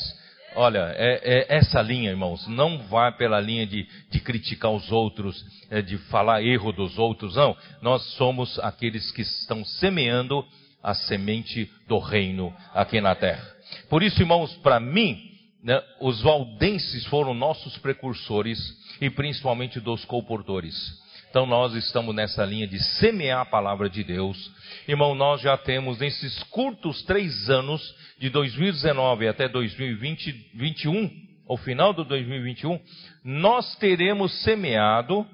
[0.56, 5.45] Olha, é, é, essa linha, irmãos, não vá pela linha de, de criticar os outros,
[5.70, 7.56] é, de falar erro dos outros, não.
[7.82, 10.45] Nós somos aqueles que estão semeando
[10.84, 13.45] a semente do reino aqui na terra.
[13.89, 15.32] Por isso, irmãos, para mim,
[15.64, 18.60] né, os valdenses foram nossos precursores
[18.99, 21.01] e principalmente dos colportores.
[21.32, 24.51] Então nós estamos nessa linha de semear a palavra de Deus.
[24.86, 27.82] Irmão, nós já temos nesses curtos três anos,
[28.19, 31.09] de 2019 até 2021,
[31.47, 32.77] ao final do 2021,
[33.23, 35.25] nós teremos semeado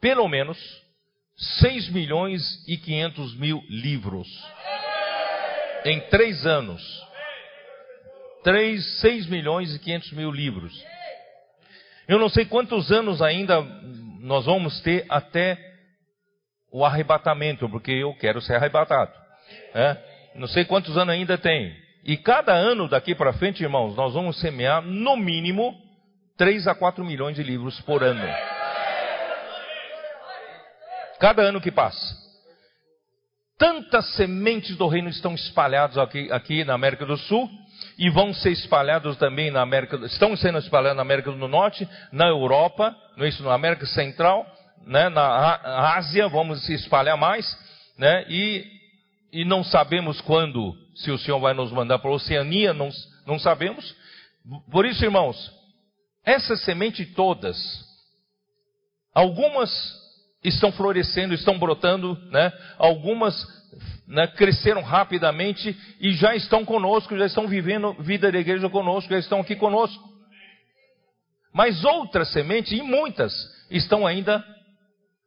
[0.00, 0.56] pelo menos
[1.60, 4.26] 6 milhões e 500 mil livros.
[5.84, 6.82] Em três anos.
[8.42, 10.72] 3, 6 milhões e 500 mil livros.
[12.08, 13.60] Eu não sei quantos anos ainda
[14.26, 15.56] nós vamos ter até
[16.72, 19.12] o arrebatamento, porque eu quero ser arrebatado.
[19.72, 19.96] É?
[20.34, 21.72] Não sei quantos anos ainda tem.
[22.04, 25.74] E cada ano daqui para frente, irmãos, nós vamos semear no mínimo
[26.36, 28.28] 3 a 4 milhões de livros por ano.
[31.20, 32.16] Cada ano que passa.
[33.56, 37.48] Tantas sementes do reino estão espalhadas aqui, aqui na América do Sul
[37.98, 42.26] e vão ser espalhados também na América, estão sendo espalhados na América do Norte, na
[42.26, 44.46] Europa, não é isso, na América Central,
[44.86, 47.46] né, na Ásia, vamos se espalhar mais,
[47.98, 48.64] né, e,
[49.32, 52.90] e não sabemos quando, se o Senhor vai nos mandar para a Oceania, não,
[53.26, 53.94] não sabemos.
[54.70, 55.50] Por isso, irmãos,
[56.24, 57.56] essas sementes todas,
[59.14, 59.70] algumas
[60.44, 62.52] estão florescendo, estão brotando, né?
[62.78, 63.34] Algumas
[64.06, 69.18] né, cresceram rapidamente e já estão conosco, já estão vivendo vida da igreja conosco, já
[69.18, 70.02] estão aqui conosco.
[71.52, 73.32] Mas outras sementes, e muitas,
[73.70, 74.44] estão ainda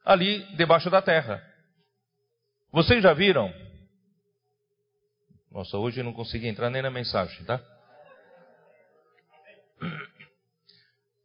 [0.05, 1.43] ali debaixo da terra.
[2.71, 3.51] Vocês já viram?
[5.51, 7.59] Nossa, hoje eu não consegui entrar nem na mensagem, tá?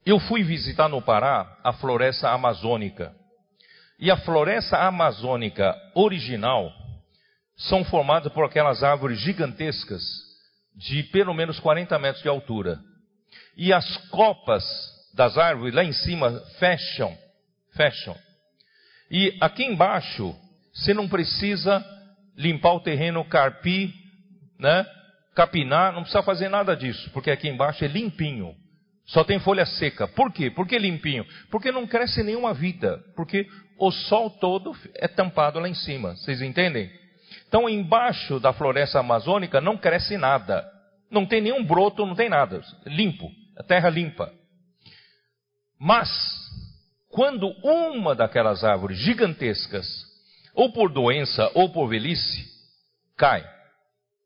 [0.05, 3.15] Eu fui visitar no Pará a floresta amazônica.
[3.99, 6.73] E a floresta amazônica original
[7.57, 10.03] são formadas por aquelas árvores gigantescas
[10.75, 12.81] de pelo menos 40 metros de altura.
[13.57, 14.65] E as copas
[15.15, 17.17] das árvores lá em cima fecham,
[17.77, 18.17] fecham.
[19.11, 20.35] E aqui embaixo,
[20.73, 21.85] você não precisa
[22.37, 23.93] limpar o terreno, carpir,
[24.59, 24.85] né?
[25.35, 28.55] capinar, não precisa fazer nada disso, porque aqui embaixo é limpinho.
[29.07, 30.09] Só tem folha seca.
[30.09, 30.51] Por quê?
[30.51, 31.27] Por que limpinho?
[31.51, 33.05] Porque não cresce nenhuma vida.
[33.15, 33.47] Porque
[33.79, 36.17] o sol todo é tampado lá em cima.
[36.17, 36.91] Vocês entendem?
[37.49, 40.69] Então, embaixo da floresta amazônica não cresce nada.
[41.11, 42.61] Não tem nenhum broto, não tem nada.
[42.87, 43.31] Limpo.
[43.57, 44.33] A terra limpa.
[45.79, 46.09] Mas,
[47.09, 49.87] quando uma daquelas árvores gigantescas,
[50.55, 52.45] ou por doença ou por velhice,
[53.17, 53.45] cai.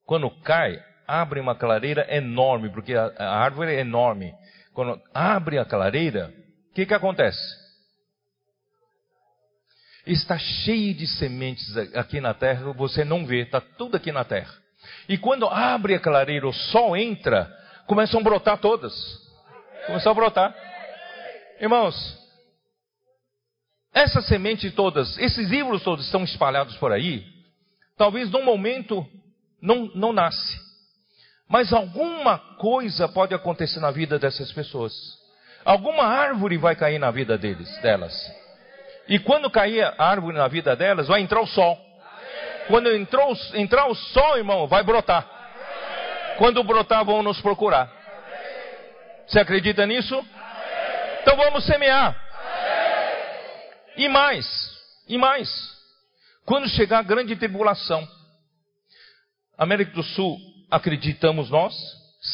[0.06, 4.32] Quando cai, abre uma clareira enorme, porque a, a árvore é enorme.
[4.72, 6.32] Quando abre a clareira,
[6.70, 7.38] o que, que acontece?
[10.09, 14.54] Está cheio de sementes aqui na terra, você não vê, está tudo aqui na terra.
[15.06, 17.46] E quando abre a clareira, o sol entra,
[17.86, 18.94] começam a brotar todas.
[19.86, 20.54] Começam a brotar.
[21.61, 21.94] Irmãos,
[23.92, 27.26] essas sementes todas, esses livros todos estão espalhados por aí,
[27.94, 29.06] talvez num momento
[29.61, 30.59] não, não nasce.
[31.46, 34.94] Mas alguma coisa pode acontecer na vida dessas pessoas.
[35.66, 38.38] Alguma árvore vai cair na vida deles, delas.
[39.09, 41.78] E quando cair a árvore na vida delas, vai entrar o sol.
[42.66, 45.26] Quando entrou, entrar o sol, irmão, vai brotar.
[46.36, 47.90] Quando brotar, vão nos procurar.
[49.26, 50.24] Você acredita nisso?
[51.22, 52.16] Então vamos semear.
[53.96, 54.46] E mais,
[55.09, 55.48] e mais.
[56.44, 58.06] Quando chegar a grande tribulação,
[59.56, 60.38] América do Sul
[60.70, 61.74] acreditamos nós,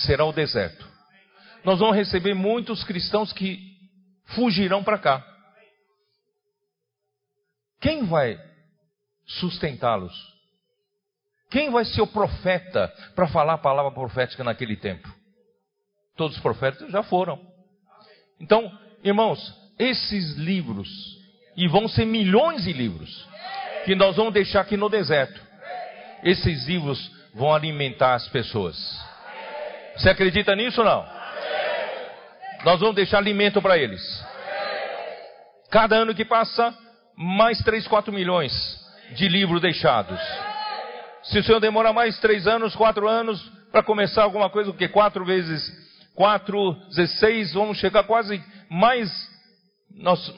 [0.04, 0.86] será o deserto.
[1.64, 3.58] Nós vamos receber muitos cristãos que
[4.34, 5.33] fugirão para cá.
[7.84, 8.40] Quem vai
[9.26, 10.14] sustentá-los?
[11.50, 15.06] Quem vai ser o profeta para falar a palavra profética naquele tempo?
[16.16, 17.38] Todos os profetas já foram.
[18.40, 18.72] Então,
[19.02, 19.38] irmãos,
[19.78, 20.88] esses livros,
[21.58, 23.28] e vão ser milhões de livros,
[23.84, 25.38] que nós vamos deixar aqui no deserto.
[26.22, 28.78] Esses livros vão alimentar as pessoas.
[29.94, 31.06] Você acredita nisso ou não?
[32.64, 34.00] Nós vamos deixar alimento para eles.
[35.70, 36.74] Cada ano que passa,
[37.16, 38.52] mais 3, 4 milhões
[39.14, 40.20] de livros deixados.
[41.24, 43.40] Se o senhor demorar mais 3 anos, 4 anos,
[43.70, 44.88] para começar alguma coisa, o que?
[44.88, 45.84] 4 vezes
[46.14, 49.10] 4, 16, vamos chegar quase mais.
[49.96, 50.32] Nós,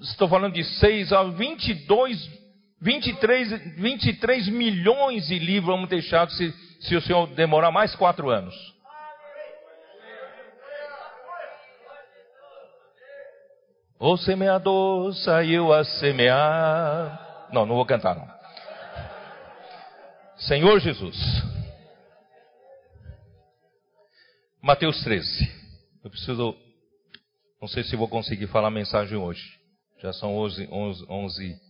[0.00, 2.46] estou falando de 6 a 22
[2.80, 8.54] 23, 23 milhões de livros vamos deixar se, se o senhor demorar mais quatro anos.
[13.98, 17.48] O semeador saiu a semear.
[17.50, 18.36] Não, não vou cantar não.
[20.36, 21.16] Senhor Jesus.
[24.60, 25.50] Mateus 13.
[26.04, 26.54] Eu preciso.
[27.60, 29.42] Não sei se vou conseguir falar a mensagem hoje.
[30.02, 31.60] Já são 11, 11, 11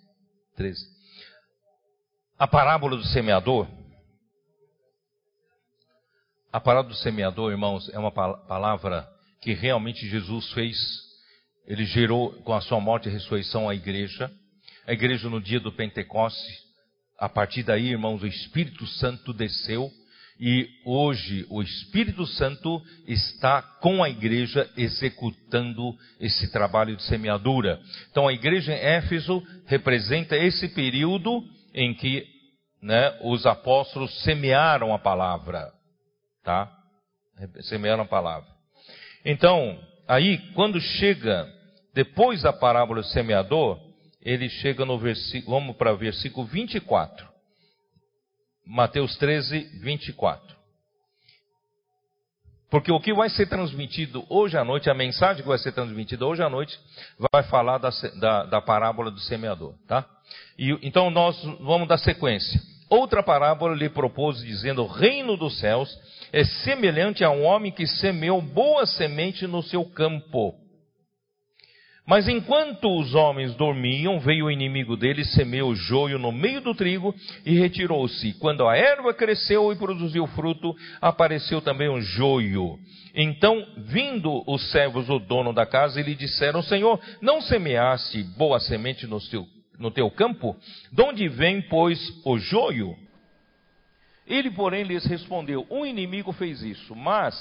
[0.57, 0.81] 13.
[2.39, 3.69] A parábola do semeador.
[6.53, 9.09] A parábola do semeador, irmãos, é uma palavra
[9.41, 11.06] que realmente Jesus fez.
[11.67, 14.31] Ele gerou com a sua morte e ressurreição a igreja.
[14.87, 16.67] A igreja no dia do Pentecoste.
[17.19, 19.91] A partir daí, irmãos, o Espírito Santo desceu
[20.39, 27.81] e hoje o Espírito Santo está com a igreja executando esse trabalho de semeadura.
[28.11, 31.43] Então a igreja em Éfeso representa esse período
[31.73, 32.27] em que
[32.83, 35.73] né, os apóstolos semearam a palavra.
[36.45, 36.71] Tá?
[37.63, 38.49] Semearam a palavra.
[39.25, 41.53] Então, aí, quando chega,
[41.97, 43.81] depois da parábola do semeador,
[44.21, 47.27] ele chega no versículo, vamos para o versículo 24.
[48.67, 50.55] Mateus 13, 24.
[52.69, 56.27] Porque o que vai ser transmitido hoje à noite, a mensagem que vai ser transmitida
[56.27, 56.79] hoje à noite,
[57.33, 57.89] vai falar da,
[58.21, 60.05] da, da parábola do semeador, tá?
[60.59, 62.61] E, então nós vamos dar sequência.
[62.91, 65.89] Outra parábola lhe propôs, dizendo: O reino dos céus
[66.31, 70.66] é semelhante a um homem que semeou boa semente no seu campo.
[72.07, 77.13] Mas enquanto os homens dormiam, veio o inimigo deles, semeou joio no meio do trigo
[77.45, 78.33] e retirou-se.
[78.35, 82.79] Quando a erva cresceu e produziu fruto, apareceu também um joio.
[83.13, 89.05] Então, vindo os servos do dono da casa, lhe disseram: Senhor, não semeaste boa semente
[89.05, 89.45] no teu,
[89.77, 90.55] no teu campo?
[90.93, 92.95] De onde vem, pois, o joio?
[94.29, 97.35] Ele, porém, lhes respondeu: Um inimigo fez isso, mas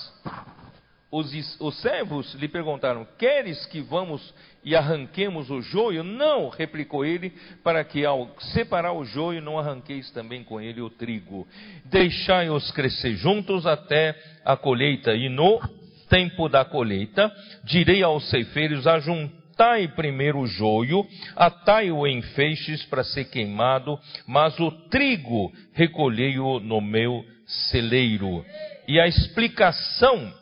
[1.12, 4.34] os, os servos lhe perguntaram: Queres que vamos
[4.64, 6.03] e arranquemos o joio?
[6.03, 7.32] Não, replicou ele,
[7.64, 11.47] para que ao separar o joio não arranqueis também com ele o trigo.
[11.86, 15.62] Deixai-os crescer juntos até a colheita, e no
[16.10, 17.32] tempo da colheita
[17.64, 23.97] direi aos ceifeiros: ajuntai primeiro o joio, atai-o em feixes para ser queimado,
[24.28, 28.43] mas o trigo recolhei-o no meu celeiro.
[28.88, 30.34] E a explicação,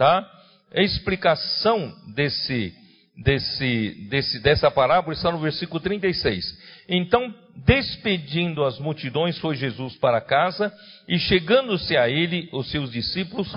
[0.00, 0.26] tá?
[0.74, 2.74] A explicação desse
[3.22, 6.58] desse, desse, dessa parábola está no versículo 36.
[6.88, 7.34] Então,
[7.66, 10.72] despedindo as multidões, foi Jesus para casa
[11.06, 13.54] e, chegando-se a ele, os seus discípulos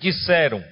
[0.00, 0.64] disseram: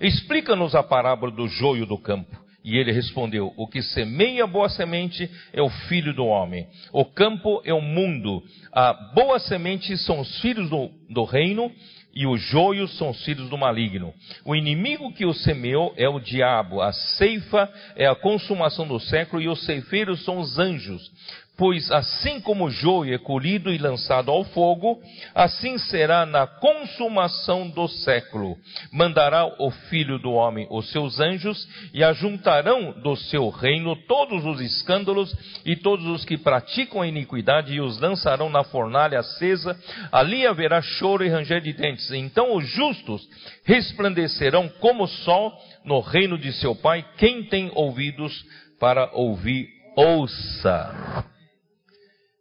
[0.00, 2.34] Explica-nos a parábola do joio do campo.
[2.64, 6.66] E ele respondeu: O que semeia boa semente é o filho do homem.
[6.92, 8.42] O campo é o mundo.
[8.72, 11.72] A boa semente são os filhos do, do reino
[12.14, 14.12] e os joios são os filhos do maligno.
[14.44, 19.40] O inimigo que o semeou é o diabo, a ceifa é a consumação do século
[19.40, 21.10] e os ceifeiros são os anjos.
[21.54, 25.02] Pois assim como joio é colhido e lançado ao fogo,
[25.34, 28.56] assim será na consumação do século.
[28.90, 34.62] Mandará o filho do homem os seus anjos e ajuntarão do seu reino todos os
[34.62, 35.34] escândalos
[35.64, 39.78] e todos os que praticam a iniquidade e os lançarão na fornalha acesa.
[40.10, 42.10] Ali haverá choro e ranger de dentes.
[42.12, 43.28] Então os justos
[43.64, 45.52] resplandecerão como o sol
[45.84, 47.04] no reino de seu Pai.
[47.18, 48.42] Quem tem ouvidos
[48.80, 51.30] para ouvir, ouça.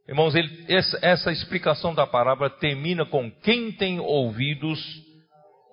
[0.07, 4.79] Irmãos, ele, essa, essa explicação da parábola termina com quem tem ouvidos,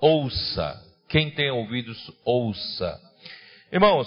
[0.01, 0.85] ouça.
[1.09, 3.01] Quem tem ouvidos, ouça.
[3.73, 4.07] Irmãos,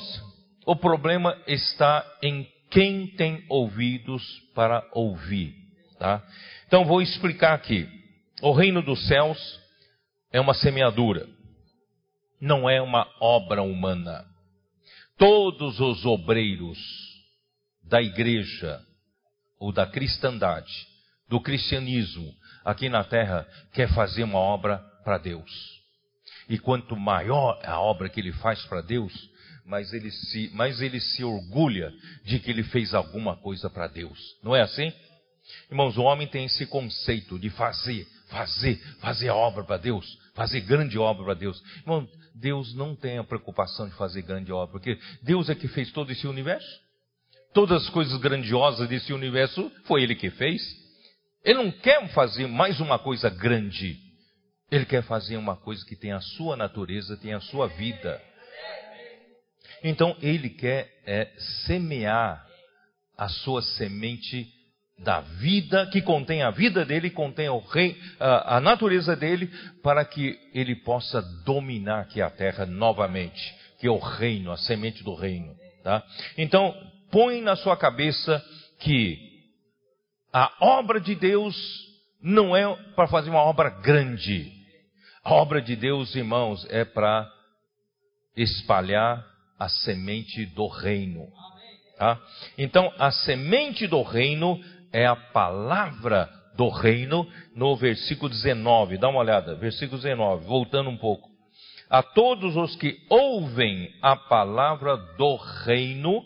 [0.66, 5.54] o problema está em quem tem ouvidos para ouvir.
[5.98, 6.24] Tá?
[6.68, 7.88] Então vou explicar aqui.
[8.42, 9.60] O reino dos céus
[10.32, 11.28] é uma semeadura,
[12.40, 14.26] não é uma obra humana.
[15.18, 16.80] Todos os obreiros
[17.84, 18.82] da igreja
[19.62, 20.88] ou da cristandade,
[21.30, 22.34] do cristianismo
[22.66, 25.80] aqui na terra, quer fazer uma obra para Deus.
[26.50, 29.14] E quanto maior a obra que ele faz para Deus,
[29.64, 31.94] mais ele, se, mais ele se orgulha
[32.26, 34.18] de que ele fez alguma coisa para Deus.
[34.42, 34.92] Não é assim?
[35.70, 40.98] Irmãos, o homem tem esse conceito de fazer, fazer, fazer obra para Deus, fazer grande
[40.98, 41.64] obra para Deus.
[41.82, 45.92] Irmão, Deus não tem a preocupação de fazer grande obra, porque Deus é que fez
[45.92, 46.81] todo esse universo.
[47.54, 50.62] Todas as coisas grandiosas desse universo foi Ele que fez.
[51.44, 53.98] Ele não quer fazer mais uma coisa grande.
[54.72, 58.22] Ele quer fazer uma coisa que tem a sua natureza, tem a sua vida.
[59.84, 61.30] Então ele quer é,
[61.66, 62.46] semear
[63.18, 64.48] a sua semente
[65.00, 69.48] da vida, que contém a vida dele, contém o rei, a, a natureza dele,
[69.82, 75.04] para que ele possa dominar aqui a terra novamente, que é o reino, a semente
[75.04, 75.56] do reino.
[75.84, 76.04] Tá?
[76.38, 76.76] Então,
[77.12, 78.44] põe na sua cabeça
[78.80, 79.18] que
[80.34, 81.56] a obra de Deus
[82.22, 84.52] não é para fazer uma obra grande.
[85.24, 87.30] A obra de Deus, irmãos, é para
[88.36, 89.26] espalhar
[89.60, 91.28] a semente do reino.
[91.98, 92.20] Tá?
[92.58, 94.60] Então, a semente do reino
[94.92, 98.98] é a palavra do reino no versículo 19.
[98.98, 101.30] Dá uma olhada, versículo 19, voltando um pouco.
[101.90, 105.36] A todos os que ouvem a palavra do
[105.66, 106.24] reino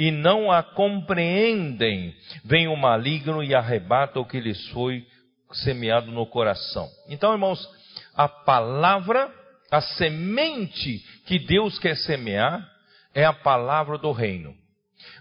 [0.00, 5.06] e não a compreendem, vem o maligno e arrebata o que lhes foi
[5.52, 6.88] semeado no coração.
[7.06, 7.68] Então, irmãos,
[8.14, 9.30] a palavra,
[9.70, 12.66] a semente que Deus quer semear
[13.14, 14.54] é a palavra do reino.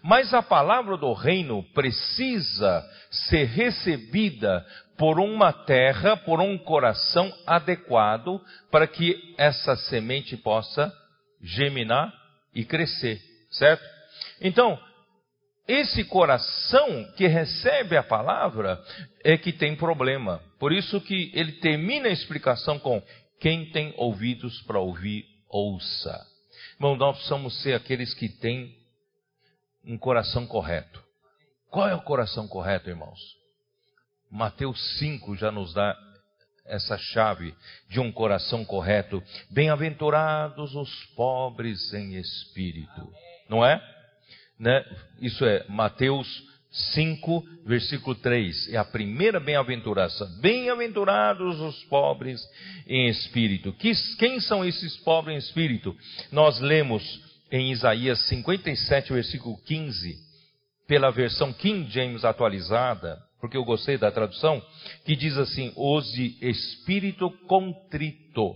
[0.02, 4.66] Mas a palavra do reino precisa ser recebida
[4.98, 8.40] por uma terra, por um coração adequado,
[8.72, 10.90] para que essa semente possa
[11.44, 12.14] germinar
[12.56, 13.20] e crescer,
[13.52, 13.99] certo?
[14.42, 14.80] Então,
[15.68, 18.84] esse coração que recebe a palavra
[19.24, 20.42] é que tem problema.
[20.60, 23.02] Por isso que ele termina a explicação com
[23.40, 26.26] quem tem ouvidos para ouvir, ouça.
[26.74, 28.76] Irmão, nós precisamos ser aqueles que têm
[29.86, 31.04] um coração correto.
[31.70, 33.20] Qual é o coração correto, irmãos?
[34.32, 35.96] Mateus 5 já nos dá
[36.66, 37.54] essa chave
[37.90, 39.24] de um coração correto.
[39.52, 43.14] Bem-aventurados os pobres em espírito,
[43.48, 43.80] não é?
[44.60, 44.84] Né?
[45.22, 46.28] Isso é Mateus
[46.93, 48.74] 5, versículo 3.
[48.74, 50.26] É a primeira bem-aventurança.
[50.41, 52.41] Bem-aventurados os pobres
[52.88, 53.74] em espírito.
[54.18, 55.95] quem são esses pobres em espírito?
[56.32, 57.03] Nós lemos
[57.51, 60.16] em Isaías 57, versículo 15,
[60.88, 64.62] pela versão King James atualizada, porque eu gostei da tradução,
[65.05, 68.55] que diz assim: os de espírito contrito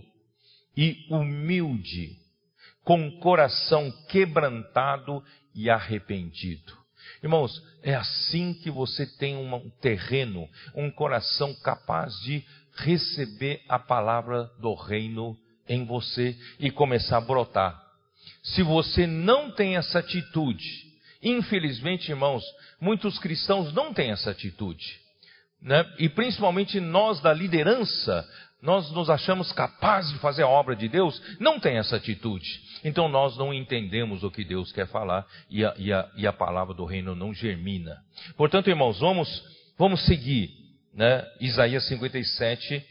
[0.76, 2.16] e humilde,
[2.84, 5.22] com coração quebrantado
[5.54, 6.76] e arrependido.
[7.22, 12.44] Irmãos, é assim que você tem um terreno, um coração capaz de
[12.76, 15.36] receber a palavra do reino
[15.68, 17.82] em você e começar a brotar.
[18.42, 20.64] Se você não tem essa atitude,
[21.22, 22.44] infelizmente, irmãos,
[22.80, 25.00] muitos cristãos não têm essa atitude.
[25.62, 25.82] Né?
[25.98, 28.28] E principalmente nós da liderança,
[28.64, 32.48] nós nos achamos capazes de fazer a obra de Deus, não tem essa atitude.
[32.82, 36.32] Então nós não entendemos o que Deus quer falar e a, e a, e a
[36.32, 37.98] palavra do reino não germina.
[38.36, 39.28] Portanto, irmãos, vamos,
[39.78, 41.24] vamos seguir né?
[41.40, 42.82] Isaías 57,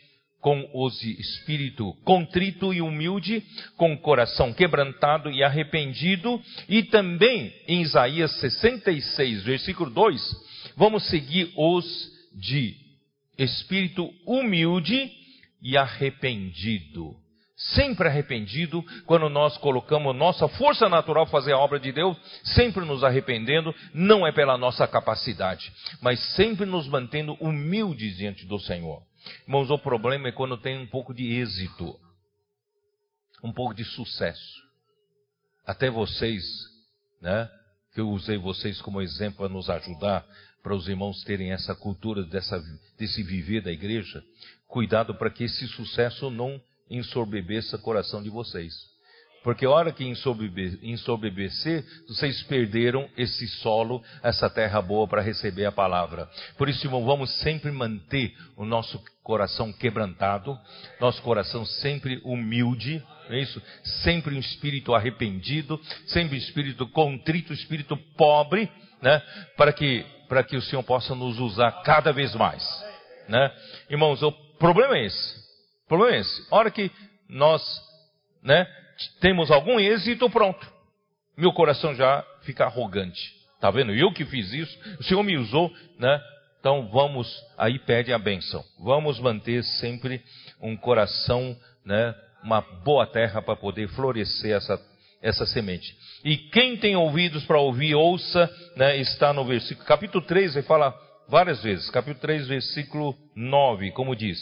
[0.41, 3.41] com os espírito contrito e humilde,
[3.77, 10.21] com coração quebrantado e arrependido, e também em Isaías 66, versículo 2,
[10.75, 11.85] vamos seguir os
[12.35, 12.75] de
[13.37, 15.09] espírito humilde
[15.63, 17.15] e arrependido.
[17.55, 23.03] Sempre arrependido, quando nós colocamos nossa força natural fazer a obra de Deus, sempre nos
[23.03, 29.01] arrependendo, não é pela nossa capacidade, mas sempre nos mantendo humildes diante do Senhor.
[29.43, 31.95] Irmãos, o problema é quando tem um pouco de êxito,
[33.41, 34.61] um pouco de sucesso.
[35.65, 36.43] Até vocês,
[37.21, 37.49] né?
[37.93, 40.25] Que eu usei vocês como exemplo para nos ajudar,
[40.63, 42.63] para os irmãos terem essa cultura dessa,
[42.97, 44.23] desse viver da igreja.
[44.67, 46.59] Cuidado para que esse sucesso não
[46.89, 48.73] ensorbebeça o coração de vocês.
[49.43, 55.71] Porque a hora que ensoberbecer, vocês perderam esse solo, essa terra boa para receber a
[55.71, 56.29] palavra.
[56.57, 60.57] Por isso, irmão, vamos sempre manter o nosso coração quebrantado,
[60.99, 63.61] nosso coração sempre humilde, é isso?
[64.01, 69.21] Sempre um espírito arrependido, sempre um espírito contrito, um espírito pobre, né?
[69.57, 72.63] Para que, para que o Senhor possa nos usar cada vez mais,
[73.27, 73.51] né?
[73.89, 75.39] Irmãos, o problema é esse.
[75.85, 76.47] O problema é esse.
[76.51, 76.91] A hora que
[77.29, 77.61] nós,
[78.41, 78.67] né?
[79.19, 80.65] temos algum êxito, pronto.
[81.37, 83.33] Meu coração já fica arrogante.
[83.59, 83.93] Tá vendo?
[83.93, 86.21] Eu que fiz isso, o Senhor me usou, né?
[86.59, 88.63] Então vamos, aí pede a bênção.
[88.79, 90.21] Vamos manter sempre
[90.61, 92.13] um coração, né?
[92.43, 94.79] Uma boa terra para poder florescer essa,
[95.23, 95.95] essa semente.
[96.25, 98.97] E quem tem ouvidos para ouvir, ouça, né?
[98.97, 100.93] Está no versículo, capítulo 3, ele fala
[101.29, 101.89] várias vezes.
[101.89, 104.37] Capítulo 3, versículo 9, como diz.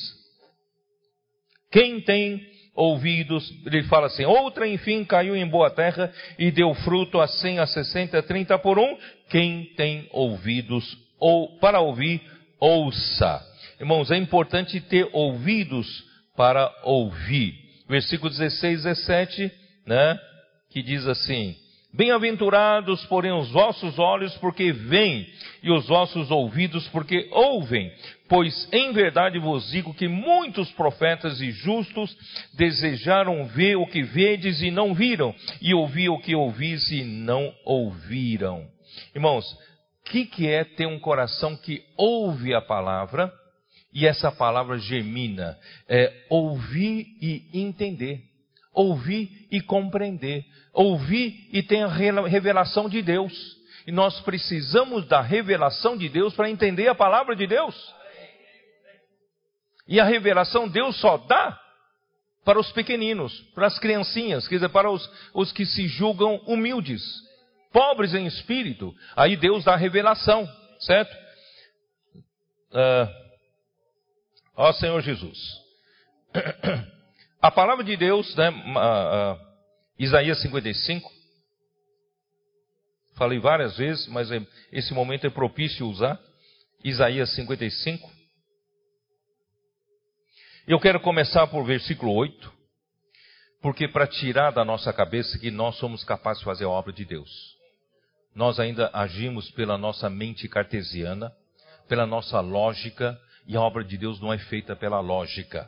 [1.71, 7.21] Quem tem ouvidos, ele fala assim, outra enfim caiu em boa terra e deu fruto
[7.21, 8.97] a cem, a sessenta, a trinta por um,
[9.29, 12.21] quem tem ouvidos ou para ouvir,
[12.59, 13.41] ouça.
[13.79, 16.03] Irmãos, é importante ter ouvidos
[16.35, 17.53] para ouvir.
[17.87, 19.51] Versículo 16, 17,
[19.85, 20.19] né,
[20.71, 21.55] que diz assim,
[21.93, 25.27] Bem-aventurados, porém, os vossos olhos, porque veem,
[25.61, 27.91] e os vossos ouvidos, porque ouvem.
[28.29, 32.15] Pois em verdade vos digo que muitos profetas e justos
[32.53, 37.53] desejaram ver o que vedes e não viram, e ouvir o que ouvis e não
[37.65, 38.65] ouviram.
[39.13, 43.29] Irmãos, o que, que é ter um coração que ouve a palavra
[43.93, 45.57] e essa palavra germina?
[45.89, 48.30] É ouvir e entender
[48.73, 53.33] ouvir e compreender, ouvir e ter a revelação de Deus.
[53.85, 57.75] E nós precisamos da revelação de Deus para entender a palavra de Deus.
[59.87, 61.59] E a revelação Deus só dá
[62.45, 67.03] para os pequeninos, para as criancinhas, quer dizer, para os, os que se julgam humildes,
[67.71, 68.93] pobres em espírito.
[69.15, 70.47] Aí Deus dá a revelação,
[70.79, 71.13] certo?
[72.71, 73.07] Uh,
[74.55, 75.37] ó Senhor Jesus.
[77.41, 79.47] A palavra de Deus, né, uh, uh,
[79.97, 81.11] Isaías 55,
[83.15, 84.29] falei várias vezes, mas
[84.71, 86.19] esse momento é propício usar.
[86.83, 88.07] Isaías 55.
[90.67, 92.53] Eu quero começar por versículo 8,
[93.59, 97.03] porque para tirar da nossa cabeça que nós somos capazes de fazer a obra de
[97.05, 97.57] Deus.
[98.35, 101.31] Nós ainda agimos pela nossa mente cartesiana,
[101.87, 105.67] pela nossa lógica, e a obra de Deus não é feita pela lógica.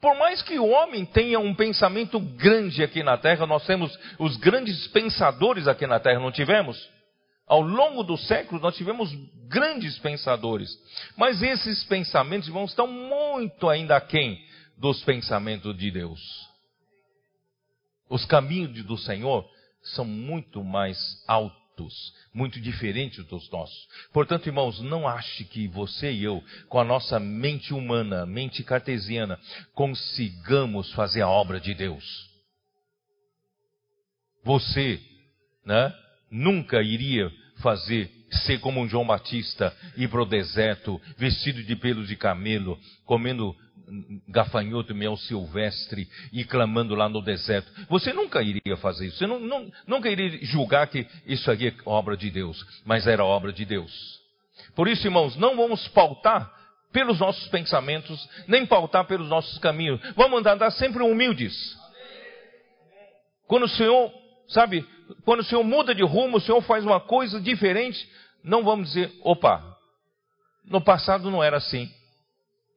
[0.00, 4.36] Por mais que o homem tenha um pensamento grande aqui na terra, nós temos os
[4.36, 6.88] grandes pensadores aqui na terra, não tivemos?
[7.46, 9.10] Ao longo dos séculos nós tivemos
[9.48, 10.70] grandes pensadores,
[11.16, 14.38] mas esses pensamentos, irmãos, estão muito ainda aquém
[14.76, 16.20] dos pensamentos de Deus.
[18.08, 19.48] Os caminhos do Senhor
[19.82, 21.67] são muito mais altos
[22.32, 23.88] muito diferentes dos nossos.
[24.12, 29.38] Portanto, irmãos, não ache que você e eu, com a nossa mente humana, mente cartesiana,
[29.74, 32.04] consigamos fazer a obra de Deus.
[34.44, 35.00] Você,
[35.64, 35.92] né,
[36.30, 42.08] nunca iria fazer ser como um João Batista, ir para o deserto, vestido de pelos
[42.08, 43.56] de camelo, comendo
[44.28, 47.70] gafanhoto mel silvestre e clamando lá no deserto.
[47.88, 49.18] Você nunca iria fazer isso.
[49.18, 53.24] Você não, não, nunca iria julgar que isso aqui é obra de Deus, mas era
[53.24, 54.18] obra de Deus.
[54.74, 56.52] Por isso, irmãos, não vamos pautar
[56.92, 60.00] pelos nossos pensamentos, nem pautar pelos nossos caminhos.
[60.14, 61.76] Vamos andar sempre humildes.
[63.46, 64.12] Quando o Senhor,
[64.48, 64.86] sabe,
[65.24, 68.08] quando o Senhor muda de rumo, o Senhor faz uma coisa diferente,
[68.42, 69.76] não vamos dizer, opa,
[70.64, 71.90] no passado não era assim,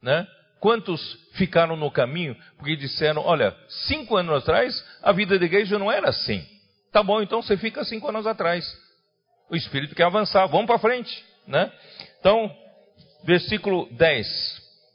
[0.01, 0.27] né?
[0.61, 1.01] Quantos
[1.33, 3.53] ficaram no caminho porque disseram: Olha,
[3.87, 6.45] cinco anos atrás a vida da igreja não era assim.
[6.91, 8.63] Tá bom, então você fica cinco anos atrás.
[9.49, 11.25] O Espírito quer avançar, vamos para frente.
[11.47, 11.71] Né?
[12.19, 12.55] Então,
[13.23, 14.27] versículo 10: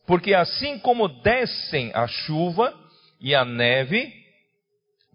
[0.07, 2.73] Porque assim como descem a chuva
[3.21, 4.14] e a neve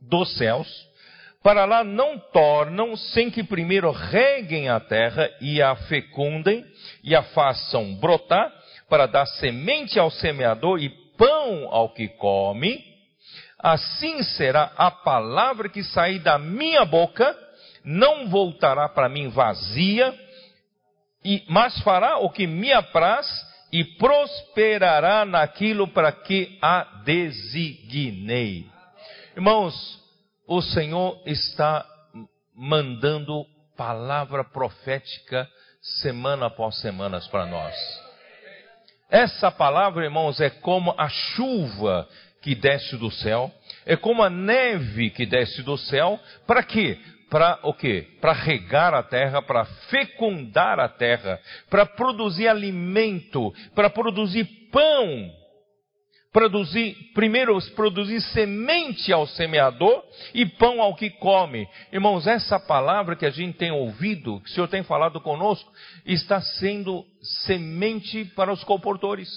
[0.02, 0.68] dos céus,
[1.42, 6.66] para lá não tornam sem que primeiro reguem a terra e a fecundem
[7.06, 8.61] e a façam brotar
[8.92, 12.84] para dar semente ao semeador e pão ao que come,
[13.58, 17.34] assim será a palavra que sair da minha boca,
[17.86, 20.14] não voltará para mim vazia,
[21.24, 23.26] e, mas fará o que me apraz
[23.72, 28.66] e prosperará naquilo para que a designei.
[29.34, 29.74] Irmãos,
[30.46, 31.86] o Senhor está
[32.54, 33.46] mandando
[33.78, 35.48] palavra profética
[36.02, 38.01] semana após semana para nós.
[39.12, 42.08] Essa palavra, irmãos, é como a chuva
[42.42, 43.52] que desce do céu,
[43.86, 46.98] é como a neve que desce do céu, para quê?
[47.30, 48.08] Para o quê?
[48.22, 51.40] Para regar a terra, para fecundar a terra,
[51.70, 55.30] para produzir alimento, para produzir pão,
[56.32, 60.04] produzir, primeiro produzir semente ao semeador
[60.34, 61.68] e pão ao que come.
[61.92, 65.72] Irmãos, essa palavra que a gente tem ouvido, que o Senhor tem falado conosco,
[66.06, 69.30] está sendo semente para os comportores.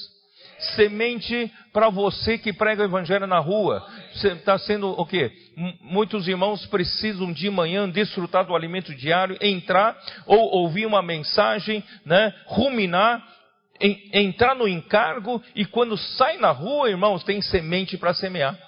[0.77, 3.85] Semente para você que prega o evangelho na rua.
[4.15, 5.33] Está sendo o quê?
[5.81, 12.33] Muitos irmãos precisam de manhã desfrutar do alimento diário, entrar ou ouvir uma mensagem, né,
[12.47, 13.35] ruminar
[13.81, 18.59] entrar no encargo e quando sai na rua, irmãos, tem semente para semear.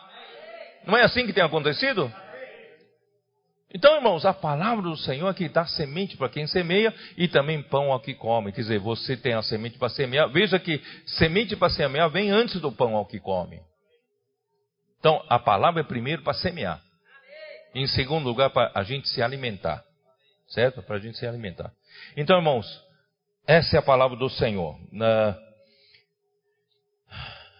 [0.86, 2.12] Não é assim que tem acontecido?
[3.74, 7.62] Então, irmãos, a palavra do Senhor é que dá semente para quem semeia e também
[7.62, 8.52] pão ao que come.
[8.52, 10.30] Quer dizer, você tem a semente para semear.
[10.30, 13.60] Veja que semente para semear vem antes do pão ao que come.
[14.98, 16.80] Então, a palavra é primeiro para semear.
[17.74, 19.84] Em segundo lugar, para a gente se alimentar.
[20.48, 20.80] Certo?
[20.82, 21.70] Para a gente se alimentar.
[22.16, 22.66] Então, irmãos,
[23.46, 24.78] essa é a palavra do Senhor.
[24.92, 25.38] Na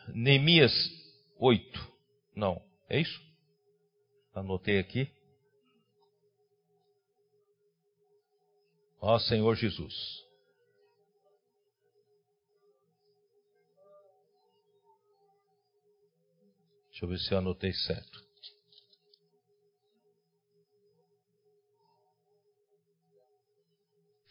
[0.08, 0.72] Neemias
[1.38, 1.92] 8.
[2.34, 3.20] Não, é isso?
[4.34, 5.10] Anotei aqui.
[9.00, 9.94] Ó Senhor Jesus.
[16.90, 18.26] Deixa eu ver se eu anotei certo.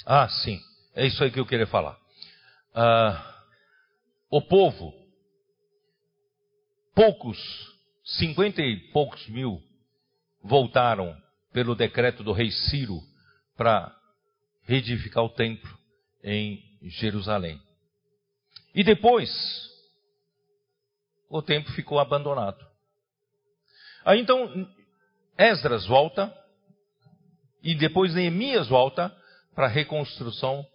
[0.06, 0.60] Ah, sim,
[0.96, 2.00] é isso aí que eu queria falar.
[2.74, 3.44] Ah,
[4.30, 4.94] o povo,
[6.96, 7.38] poucos,
[8.04, 9.62] cinquenta e poucos mil,
[10.42, 11.16] voltaram
[11.52, 13.00] pelo decreto do rei Ciro
[13.58, 13.96] para
[14.64, 15.78] reedificar o templo
[16.24, 17.62] em Jerusalém.
[18.74, 19.30] E depois,
[21.30, 22.66] o templo ficou abandonado.
[24.04, 24.70] Aí então,
[25.38, 26.34] Esdras volta,
[27.62, 29.16] e depois Neemias volta
[29.54, 30.66] para a reconstrução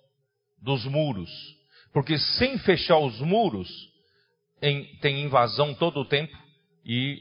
[0.60, 1.30] dos muros.
[1.92, 3.68] Porque sem fechar os muros,
[4.62, 6.36] em, tem invasão todo o tempo
[6.84, 7.18] e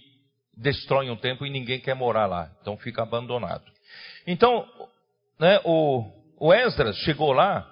[0.56, 2.52] destroem o templo e ninguém quer morar lá.
[2.62, 3.64] Então fica abandonado.
[4.28, 4.68] Então,
[5.40, 6.06] né, o,
[6.38, 7.68] o Esdras chegou lá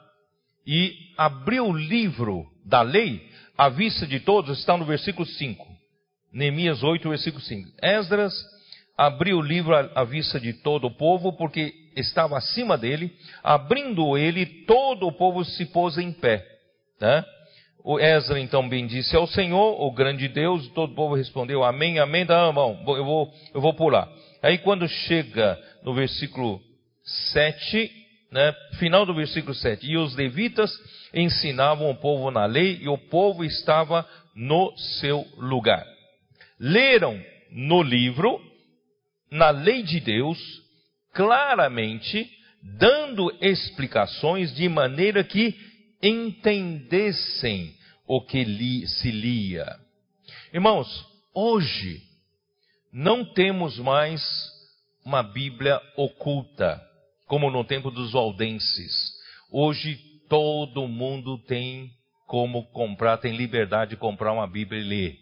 [0.65, 5.65] e abriu o livro da lei à vista de todos, está no versículo 5.
[6.31, 7.71] Neemias 8, versículo 5.
[7.81, 8.33] Esdras
[8.97, 13.11] abriu o livro à vista de todo o povo, porque estava acima dele.
[13.43, 16.45] Abrindo ele, todo o povo se pôs em pé.
[16.99, 17.23] Né?
[17.83, 21.99] O Ezra então bendisse ao Senhor, o grande Deus, e todo o povo respondeu amém,
[21.99, 22.25] amém.
[22.25, 24.09] Não, bom, eu vou, eu vou pular.
[24.43, 26.61] Aí quando chega no versículo
[27.33, 27.91] 7,
[28.31, 30.69] né, final do versículo 7, e os levitas
[31.13, 35.85] ensinavam o povo na lei, e o povo estava no seu lugar.
[36.59, 37.17] Leram
[37.51, 38.41] no livro,
[39.31, 40.37] na lei de Deus,
[41.17, 42.29] claramente,
[42.77, 45.57] dando explicações de maneira que
[45.99, 47.73] entendessem
[48.07, 49.65] o que li, se lia.
[50.53, 50.87] Irmãos,
[51.33, 52.03] hoje
[52.93, 54.21] não temos mais
[55.03, 56.79] uma Bíblia oculta,
[57.25, 59.11] como no tempo dos valdenses.
[59.51, 59.95] Hoje
[60.29, 61.89] todo mundo tem
[62.27, 65.19] como comprar, tem liberdade de comprar uma Bíblia e ler.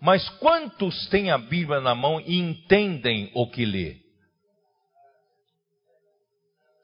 [0.00, 4.07] Mas quantos têm a Bíblia na mão e entendem o que lê?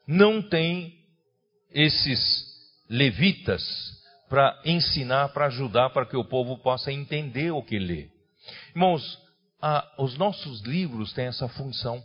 [0.07, 0.93] Não tem
[1.71, 2.45] esses
[2.89, 3.63] levitas
[4.29, 8.09] para ensinar, para ajudar, para que o povo possa entender o que lê.
[8.69, 9.19] Irmãos,
[9.97, 12.03] os nossos livros têm essa função.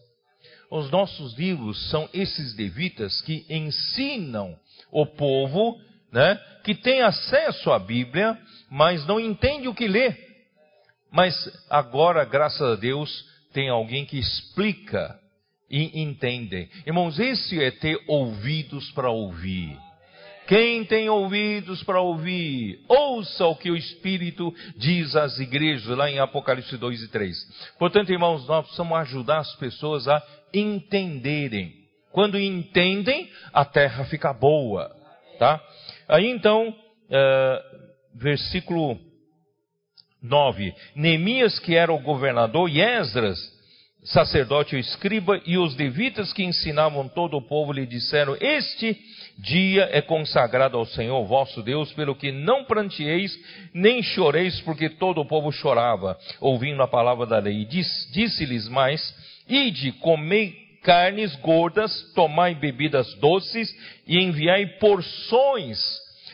[0.70, 4.59] Os nossos livros são esses levitas que ensinam
[4.90, 5.78] o povo,
[6.12, 8.38] né, que tem acesso à Bíblia,
[8.70, 10.14] mas não entende o que lê.
[11.11, 11.34] Mas
[11.68, 15.20] agora, graças a Deus, tem alguém que explica
[15.71, 16.68] e entende.
[16.87, 19.79] Irmãos, esse é ter ouvidos para ouvir.
[20.49, 26.18] Quem tem ouvidos para ouvir, ouça o que o Espírito diz às igrejas, lá em
[26.18, 27.37] Apocalipse 2 e 3.
[27.79, 30.21] Portanto, irmãos, nós precisamos ajudar as pessoas a
[30.53, 31.73] entenderem.
[32.11, 34.91] Quando entendem, a terra fica boa.
[35.39, 35.62] Tá?
[36.09, 38.99] Aí então, uh, versículo
[40.21, 43.39] 9: Neemias, que era o governador, e Esdras,
[44.05, 48.98] sacerdote e escriba, e os levitas que ensinavam todo o povo lhe disseram: Este
[49.38, 53.38] dia é consagrado ao Senhor vosso Deus, pelo que não prantieis
[53.72, 57.64] nem choreis, porque todo o povo chorava, ouvindo a palavra da lei.
[57.64, 59.14] Disse-lhes mais:
[59.48, 63.74] Ide, comei carnes gordas, tomai bebidas doces
[64.07, 65.78] e enviai porções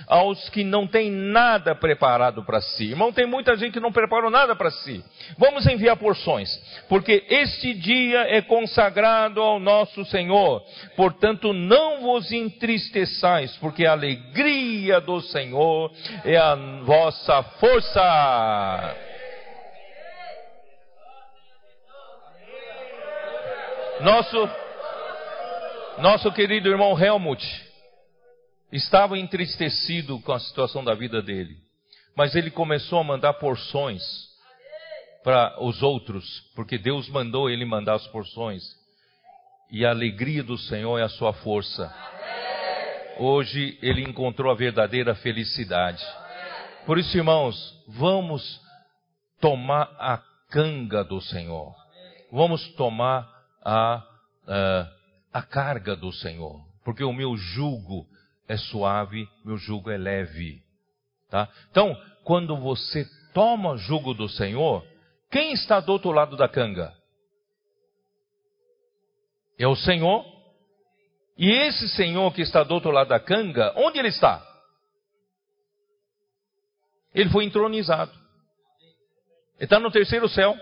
[0.06, 2.90] aos que não têm nada preparado para si.
[2.90, 5.04] Irmão, tem muita gente que não preparou nada para si.
[5.38, 6.48] Vamos enviar porções,
[6.88, 10.62] porque este dia é consagrado ao nosso Senhor.
[10.96, 15.90] Portanto, não vos entristeçais, porque a alegria do Senhor
[16.24, 18.96] é a vossa força.
[24.00, 24.48] Nosso
[25.98, 27.65] nosso querido irmão Helmut
[28.72, 31.56] estava entristecido com a situação da vida dele,
[32.16, 34.02] mas ele começou a mandar porções
[35.22, 38.62] para os outros, porque Deus mandou ele mandar as porções.
[39.70, 41.92] E a alegria do Senhor é a sua força.
[43.18, 46.04] Hoje ele encontrou a verdadeira felicidade.
[46.86, 47.56] Por isso, irmãos,
[47.88, 48.60] vamos
[49.40, 51.74] tomar a canga do Senhor.
[52.30, 53.28] Vamos tomar
[53.64, 54.04] a,
[54.46, 54.88] a,
[55.32, 56.64] a carga do Senhor.
[56.84, 58.06] Porque o meu jugo
[58.48, 60.62] é suave, meu jugo é leve.
[61.28, 61.48] Tá?
[61.70, 64.84] Então, quando você toma jugo do Senhor,
[65.30, 66.94] quem está do outro lado da canga?
[69.58, 70.24] É o Senhor.
[71.36, 74.42] E esse Senhor que está do outro lado da canga, onde ele está?
[77.14, 78.12] Ele foi entronizado.
[79.56, 80.54] Ele está no terceiro céu.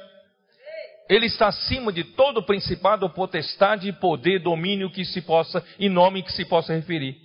[1.08, 6.32] Ele está acima de todo principado, potestade, poder, domínio que se possa, e nome que
[6.32, 7.23] se possa referir.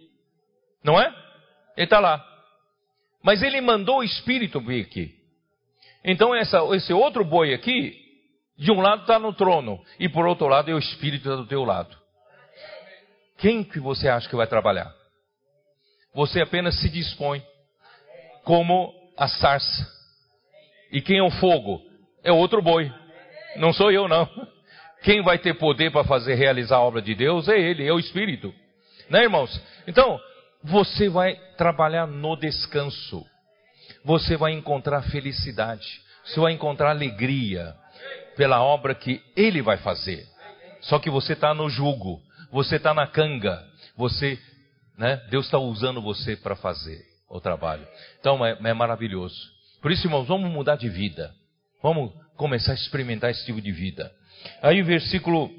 [0.84, 1.08] Não é?
[1.76, 2.26] Ele está lá.
[3.22, 5.16] Mas ele mandou o Espírito vir aqui.
[6.04, 7.98] Então essa, esse outro boi aqui,
[8.58, 11.46] de um lado está no trono, e por outro lado é o Espírito tá do
[11.46, 11.96] teu lado.
[13.38, 14.94] Quem que você acha que vai trabalhar?
[16.14, 17.42] Você apenas se dispõe,
[18.44, 19.88] como a sarça.
[20.92, 21.82] E quem é o fogo?
[22.24, 22.92] É outro boi.
[23.56, 24.28] Não sou eu, não.
[25.04, 28.00] Quem vai ter poder para fazer realizar a obra de Deus é Ele, é o
[28.00, 28.54] Espírito.
[29.10, 29.50] Né, irmãos?
[29.88, 30.20] Então,
[30.64, 33.26] você vai trabalhar no descanso.
[34.04, 36.02] Você vai encontrar felicidade.
[36.26, 37.76] Você vai encontrar alegria
[38.36, 40.28] pela obra que Ele vai fazer.
[40.82, 43.66] Só que você está no jugo, você está na canga,
[43.98, 44.40] você,
[44.98, 45.18] né?
[45.30, 47.86] Deus está usando você para fazer o trabalho.
[48.20, 49.36] Então é, é maravilhoso.
[49.82, 51.34] Por isso, irmãos, vamos mudar de vida.
[51.82, 54.12] Vamos começar a experimentar esse tipo de vida.
[54.62, 55.52] Aí o versículo,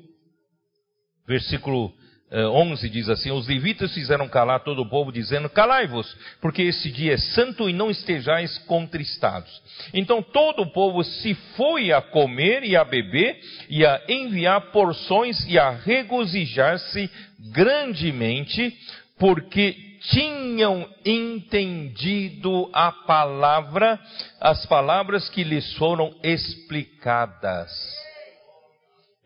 [1.27, 1.93] versículo
[2.33, 6.91] 11 eh, diz assim: Os levitas fizeram calar todo o povo, dizendo: Calai-vos, porque esse
[6.91, 9.51] dia é santo e não estejais contristados.
[9.93, 15.45] Então todo o povo se foi a comer e a beber, e a enviar porções
[15.49, 17.11] e a regozijar-se
[17.53, 18.77] grandemente,
[19.19, 23.99] porque tinham entendido a palavra,
[24.41, 27.71] as palavras que lhes foram explicadas.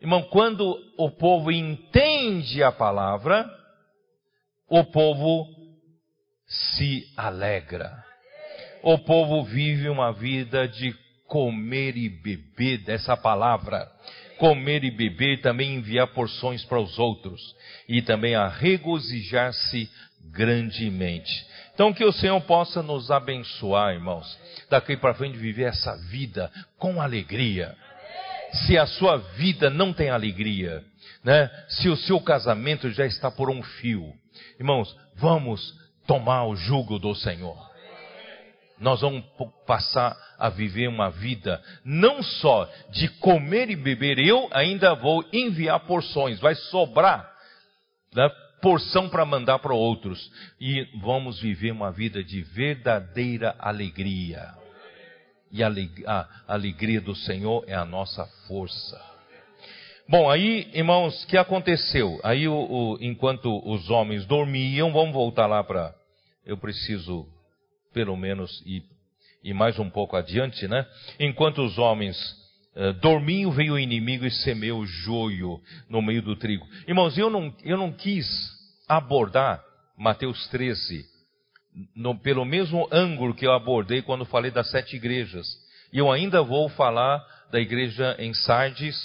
[0.05, 3.49] Irmão, quando o povo entende a palavra,
[4.69, 5.47] o povo
[6.45, 7.91] se alegra.
[8.83, 10.95] O povo vive uma vida de
[11.25, 13.91] comer e beber dessa palavra.
[14.37, 17.41] Comer e beber também enviar porções para os outros.
[17.89, 19.89] E também a regozijar-se
[20.31, 21.47] grandemente.
[21.73, 24.39] Então que o Senhor possa nos abençoar, irmãos,
[24.69, 27.75] daqui para frente viver essa vida com alegria
[28.51, 30.83] se a sua vida não tem alegria,
[31.23, 31.49] né?
[31.67, 34.13] Se o seu casamento já está por um fio,
[34.59, 35.73] irmãos, vamos
[36.07, 37.57] tomar o jugo do Senhor.
[38.79, 39.23] Nós vamos
[39.65, 45.79] passar a viver uma vida não só de comer e beber, eu ainda vou enviar
[45.81, 47.31] porções, vai sobrar
[48.13, 48.29] né,
[48.61, 50.29] porção para mandar para outros,
[50.59, 54.64] e vamos viver uma vida de verdadeira alegria
[55.55, 55.63] e
[56.05, 59.01] a alegria do Senhor é a nossa força.
[60.07, 62.19] Bom, aí, irmãos, o que aconteceu?
[62.23, 65.95] Aí, o, o, enquanto os homens dormiam, vamos voltar lá para.
[66.45, 67.25] Eu preciso,
[67.93, 68.83] pelo menos, ir,
[69.43, 70.85] ir, mais um pouco adiante, né?
[71.19, 72.15] Enquanto os homens
[72.75, 76.67] uh, dormiam, veio o inimigo e semeou joio no meio do trigo.
[76.85, 78.27] Irmãos, eu não, eu não quis
[78.87, 79.63] abordar
[79.97, 81.03] Mateus 13,
[81.95, 85.45] no, pelo mesmo ângulo que eu abordei quando falei das sete igrejas.
[85.91, 88.95] E eu ainda vou falar da igreja em Sardes,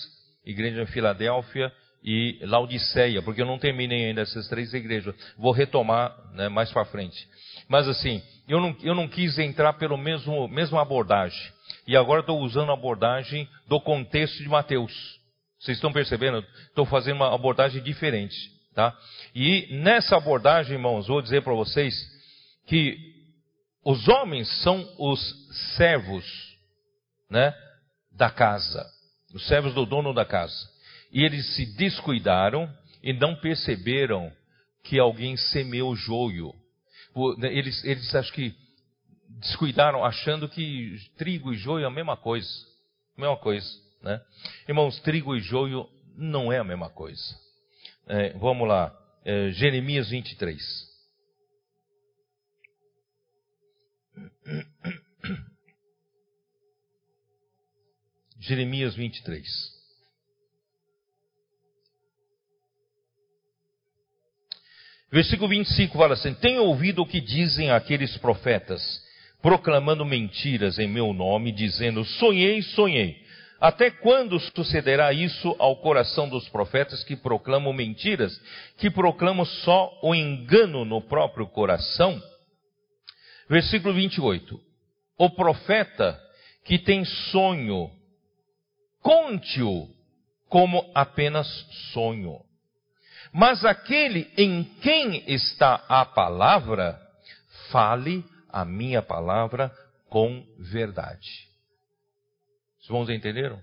[0.45, 5.15] igreja em Filadélfia e Laodiceia, porque eu não terminei ainda essas três igrejas.
[5.37, 7.29] Vou retomar né, mais para frente.
[7.69, 11.41] Mas assim, eu não, eu não quis entrar pelo mesmo mesma abordagem.
[11.87, 14.93] E agora estou usando a abordagem do contexto de Mateus.
[15.59, 16.45] Vocês estão percebendo?
[16.69, 18.35] Estou fazendo uma abordagem diferente,
[18.75, 18.97] tá?
[19.35, 21.95] E nessa abordagem, irmãos, vou dizer para vocês
[22.71, 22.97] que
[23.85, 26.25] os homens são os servos,
[27.29, 27.53] né,
[28.13, 28.87] da casa,
[29.35, 30.71] os servos do dono da casa.
[31.11, 34.33] E eles se descuidaram e não perceberam
[34.85, 36.55] que alguém semeou joio.
[37.39, 38.55] Né, eles, eles acho que
[39.41, 42.49] descuidaram achando que trigo e joio é a mesma coisa.
[43.19, 43.69] Mesma coisa,
[44.01, 44.21] né?
[44.69, 47.37] Irmãos, trigo e joio não é a mesma coisa.
[48.07, 50.90] É, vamos lá, é, Jeremias 23.
[58.51, 59.47] Jeremias 23.
[65.13, 68.83] Versículo 25 fala assim: Tenho ouvido o que dizem aqueles profetas,
[69.41, 73.25] proclamando mentiras em meu nome, dizendo: Sonhei, sonhei.
[73.61, 78.37] Até quando sucederá isso ao coração dos profetas que proclamam mentiras,
[78.79, 82.21] que proclamam só o engano no próprio coração?
[83.49, 84.61] Versículo 28.
[85.19, 86.19] O profeta
[86.65, 87.91] que tem sonho,
[89.03, 89.89] conte-o
[90.49, 91.47] como apenas
[91.93, 92.41] sonho.
[93.33, 97.01] Mas aquele em quem está a palavra,
[97.71, 99.73] fale a minha palavra
[100.09, 101.49] com verdade.
[102.81, 103.63] Os irmãos entenderam?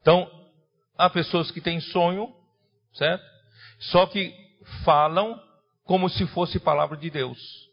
[0.00, 0.30] Então,
[0.96, 2.32] há pessoas que têm sonho,
[2.92, 3.24] certo?
[3.80, 4.32] Só que
[4.84, 5.42] falam
[5.84, 7.64] como se fosse palavra de Deus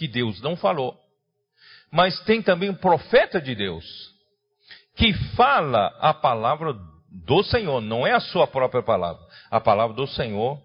[0.00, 0.98] que Deus não falou.
[1.92, 3.84] Mas tem também um profeta de Deus
[5.00, 6.74] que fala a palavra
[7.10, 10.62] do Senhor, não é a sua própria palavra, a palavra do Senhor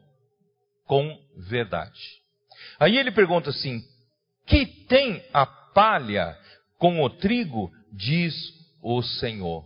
[0.86, 2.02] com verdade.
[2.78, 3.82] Aí ele pergunta assim:
[4.46, 6.38] que tem a palha
[6.78, 8.36] com o trigo diz
[8.84, 9.66] o Senhor.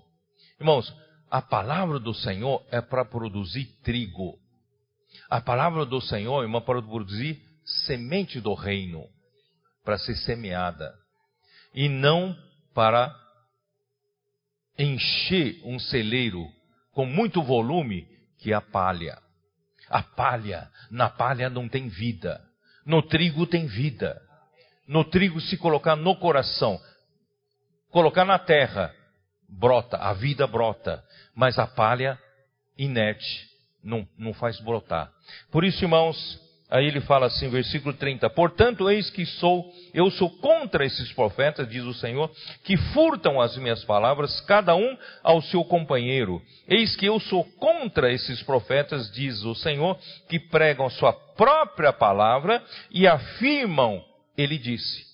[0.60, 0.94] Irmãos,
[1.32, 4.38] a palavra do Senhor é para produzir trigo.
[5.32, 9.04] A palavra do Senhor, é para produzir semente do reino,
[9.84, 10.94] para ser semeada.
[11.74, 12.38] E não
[12.76, 13.16] para
[14.80, 16.48] encher um celeiro
[16.94, 18.08] com muito volume
[18.40, 19.18] que a palha.
[19.90, 22.42] A palha, na palha não tem vida.
[22.86, 24.22] No trigo tem vida.
[24.88, 26.80] No trigo, se colocar no coração,
[27.92, 28.94] colocar na terra,
[29.48, 31.04] brota, a vida brota.
[31.36, 32.18] Mas a palha,
[32.78, 33.48] inerte,
[33.84, 35.12] não, não faz brotar.
[35.52, 36.18] Por isso, irmãos,
[36.70, 41.68] Aí ele fala assim, versículo 30: Portanto, eis que sou, eu sou contra esses profetas,
[41.68, 42.30] diz o Senhor,
[42.64, 46.40] que furtam as minhas palavras, cada um ao seu companheiro.
[46.68, 49.98] Eis que eu sou contra esses profetas, diz o Senhor,
[50.30, 54.04] que pregam sua própria palavra e afirmam,
[54.38, 55.09] ele disse.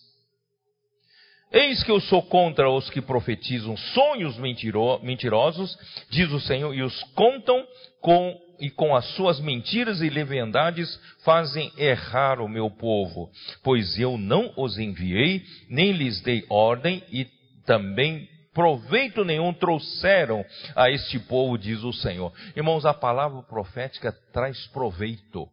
[1.56, 5.78] Eis que eu sou contra os que profetizam sonhos mentiro, mentirosos,
[6.10, 7.66] diz o Senhor, e os contam
[8.02, 13.30] com e com as suas mentiras e leviandades fazem errar o meu povo,
[13.64, 17.26] pois eu não os enviei, nem lhes dei ordem e
[17.66, 20.44] também proveito nenhum trouxeram
[20.76, 22.34] a este povo, diz o Senhor.
[22.56, 25.48] Irmãos, a palavra profética traz proveito,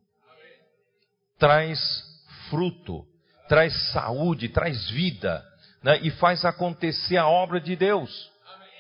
[1.38, 1.80] traz
[2.50, 3.04] fruto,
[3.48, 5.44] traz saúde, traz vida,
[5.82, 5.98] né?
[6.02, 8.30] e faz acontecer a obra de Deus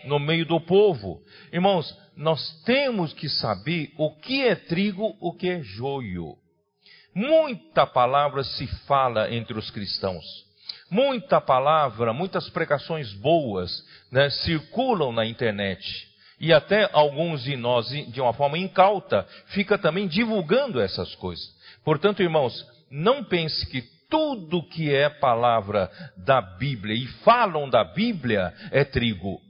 [0.04, 1.20] no meio do povo.
[1.52, 6.36] Irmãos, nós temos que saber o que é trigo, o que é joio.
[7.14, 10.24] Muita palavra se fala entre os cristãos.
[10.90, 13.70] Muita palavra, muitas pregações boas
[14.10, 15.82] né, circulam na internet.
[16.40, 21.44] E até alguns de nós, de uma forma incauta, fica também divulgando essas coisas.
[21.84, 23.82] Portanto, irmãos, não pense que
[24.12, 29.40] tudo que é palavra da Bíblia e falam da Bíblia é trigo.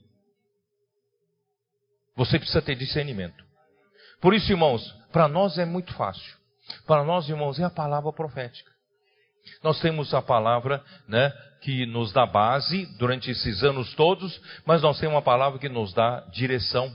[2.15, 3.45] Você precisa ter discernimento.
[4.21, 6.37] Por isso, irmãos, para nós é muito fácil.
[6.87, 8.71] Para nós, irmãos, é a palavra profética.
[9.65, 15.01] Nós temos a palavra, né, que nos dá base durante esses anos todos, mas nós
[15.01, 16.89] temos uma palavra que nos dá direção,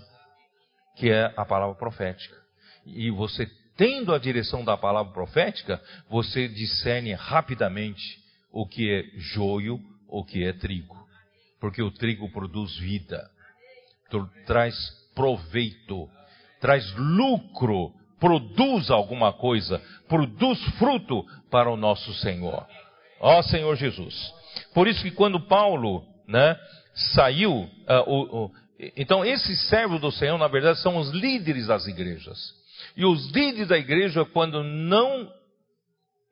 [0.96, 2.38] que é a palavra profética.
[2.86, 3.46] E você
[3.78, 8.04] tendo a direção da palavra profética, você discerne rapidamente
[8.52, 10.98] o que é joio, o que é trigo.
[11.60, 13.30] Porque o trigo produz vida,
[14.46, 14.76] traz
[15.14, 16.10] proveito,
[16.60, 22.66] traz lucro, produz alguma coisa, produz fruto para o nosso Senhor.
[23.20, 24.34] Ó Senhor Jesus.
[24.74, 26.58] Por isso que quando Paulo, né,
[27.14, 28.52] saiu, uh,
[28.96, 32.57] então esses servos do Senhor, na verdade, são os líderes das igrejas.
[32.98, 35.32] E os líderes da igreja, quando não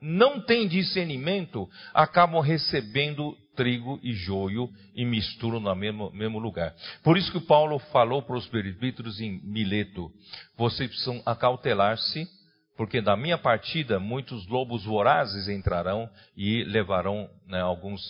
[0.02, 6.76] não têm discernimento, acabam recebendo trigo e joio e misturam no mesmo, mesmo lugar.
[7.04, 10.12] Por isso que Paulo falou para os presbíteros em Mileto:
[10.58, 12.28] vocês precisam acautelar-se,
[12.76, 18.02] porque da minha partida muitos lobos vorazes entrarão e levarão né, alguns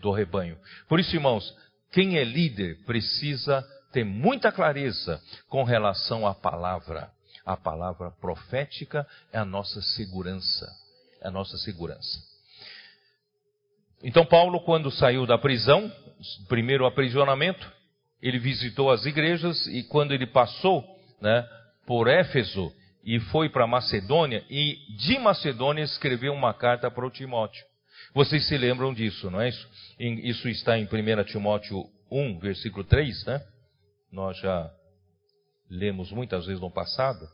[0.00, 0.56] do rebanho.
[0.88, 1.54] Por isso, irmãos,
[1.92, 7.10] quem é líder precisa ter muita clareza com relação à palavra.
[7.44, 10.70] A palavra profética é a nossa segurança.
[11.20, 12.18] É a nossa segurança.
[14.02, 15.90] Então, Paulo, quando saiu da prisão,
[16.48, 17.70] primeiro aprisionamento,
[18.20, 20.84] ele visitou as igrejas e quando ele passou
[21.20, 21.48] né,
[21.86, 22.72] por Éfeso
[23.04, 27.64] e foi para Macedônia, e de Macedônia escreveu uma carta para o Timóteo.
[28.14, 29.68] Vocês se lembram disso, não é isso?
[29.98, 33.42] Isso está em 1 Timóteo 1, versículo 3, né?
[34.12, 34.70] Nós já
[35.72, 37.26] lemos muitas vezes no passado.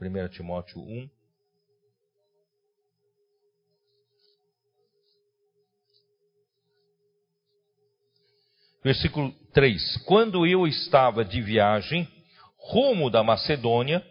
[0.00, 1.10] 1 Timóteo 1,
[8.84, 12.08] Versículo 3: Quando eu estava de viagem,
[12.58, 14.04] rumo da Macedônia,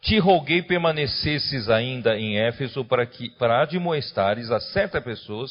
[0.00, 5.50] te roguei permanecesses ainda em Éfeso para, que, para admoestares a certas pessoas,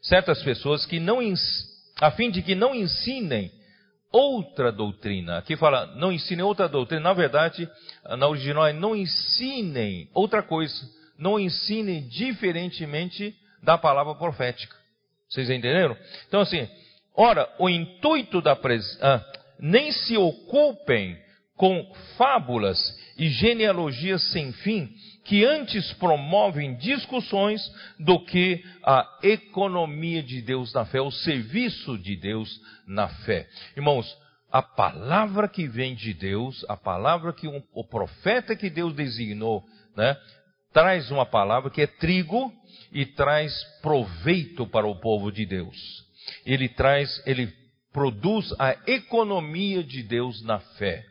[0.00, 1.18] certas pessoas que não,
[2.00, 3.50] a fim de que não ensinem
[4.16, 5.38] outra doutrina.
[5.38, 7.02] Aqui fala, não ensinem outra doutrina.
[7.02, 7.68] Na verdade,
[8.16, 10.74] na original é não ensinem outra coisa.
[11.18, 14.74] Não ensinem diferentemente da palavra profética.
[15.28, 15.96] Vocês entenderam?
[16.28, 16.68] Então, assim,
[17.14, 18.98] Ora, o intuito da presença.
[19.00, 19.24] Ah,
[19.58, 21.16] nem se ocupem
[21.56, 24.90] com fábulas e genealogias sem fim,
[25.24, 27.60] que antes promovem discussões
[27.98, 33.48] do que a economia de Deus na fé, o serviço de Deus na fé.
[33.76, 34.06] Irmãos,
[34.52, 39.64] a palavra que vem de Deus, a palavra que um, o profeta que Deus designou,
[39.96, 40.16] né,
[40.72, 42.52] traz uma palavra que é trigo
[42.92, 46.04] e traz proveito para o povo de Deus
[46.44, 47.52] ele traz, ele
[47.92, 51.04] produz a economia de Deus na fé.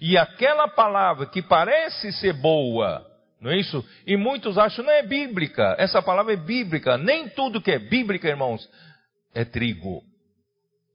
[0.00, 3.06] E aquela palavra que parece ser boa,
[3.40, 3.84] não é isso?
[4.06, 5.74] E muitos acham não é bíblica.
[5.78, 6.98] Essa palavra é bíblica.
[6.98, 8.68] Nem tudo que é bíblica, irmãos,
[9.34, 10.02] é trigo.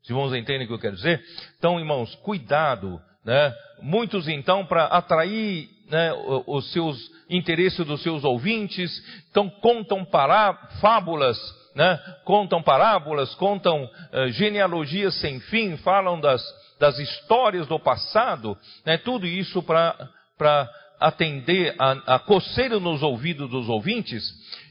[0.03, 1.23] Se irmãos entendem o que eu quero dizer?
[1.57, 3.53] Então, irmãos, cuidado, né?
[3.81, 6.11] Muitos então para atrair né,
[6.47, 8.91] os seus interesses dos seus ouvintes,
[9.29, 11.37] então contam pará, fábulas,
[11.75, 16.41] né, contam parábolas, contam uh, genealogias sem fim, falam das,
[16.79, 20.69] das histórias do passado, né, tudo isso para
[21.05, 24.23] atender a, a coceira nos ouvidos dos ouvintes.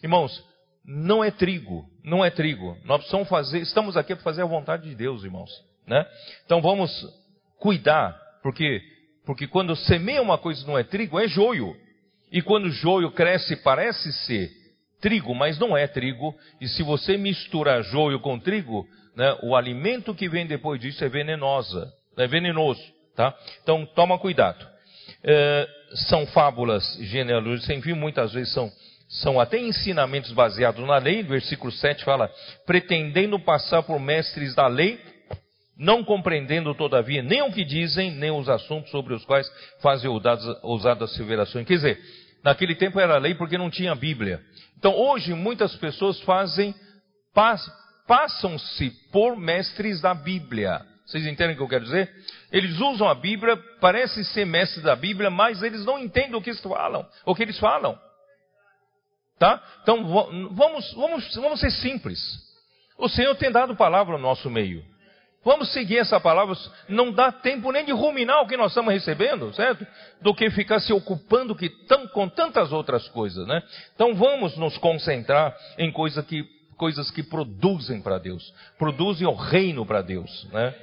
[0.02, 0.44] Irmãos,
[0.84, 2.76] não é trigo, não é trigo.
[2.84, 5.50] Nós precisamos fazer, estamos aqui para fazer a vontade de Deus, irmãos.
[5.86, 6.04] Né?
[6.44, 6.90] Então vamos
[7.58, 8.82] cuidar, porque
[9.24, 11.74] porque quando semeia uma coisa não é trigo, é joio.
[12.30, 14.50] E quando o joio cresce, parece ser
[15.00, 16.34] trigo, mas não é trigo.
[16.60, 18.86] E se você misturar joio com trigo,
[19.16, 22.82] né, o alimento que vem depois disso é venenosa, é venenoso,
[23.16, 23.34] tá?
[23.62, 24.66] Então toma cuidado.
[25.22, 28.70] É, são fábulas genealógicas, sem fim, muitas vezes são,
[29.08, 31.22] são até ensinamentos baseados na lei.
[31.22, 32.30] Versículo 7 fala:
[32.66, 35.00] pretendendo passar por mestres da lei,
[35.78, 39.50] não compreendendo, todavia, nem o que dizem, nem os assuntos sobre os quais
[39.80, 40.10] fazem
[40.62, 41.66] ousadas asseverações.
[41.66, 42.00] Quer dizer,
[42.42, 44.40] naquele tempo era lei porque não tinha Bíblia.
[44.78, 46.74] Então, hoje, muitas pessoas fazem,
[48.06, 50.80] passam-se por mestres da Bíblia.
[51.06, 52.10] Vocês entendem o que eu quero dizer?
[52.50, 56.50] Eles usam a Bíblia, parecem ser mestres da Bíblia, mas eles não entendem o que
[56.50, 57.06] eles falam.
[57.26, 57.98] O que eles falam.
[59.38, 59.62] Tá?
[59.82, 60.06] Então,
[60.54, 62.18] vamos, vamos, vamos ser simples.
[62.96, 64.84] O Senhor tem dado palavra no nosso meio.
[65.44, 66.56] Vamos seguir essa palavra.
[66.88, 69.86] Não dá tempo nem de ruminar o que nós estamos recebendo, certo?
[70.22, 73.62] Do que ficar se ocupando que tão, com tantas outras coisas, né?
[73.94, 76.44] Então vamos nos concentrar em coisa que,
[76.78, 80.74] coisas que produzem para Deus, produzem o reino para Deus, né?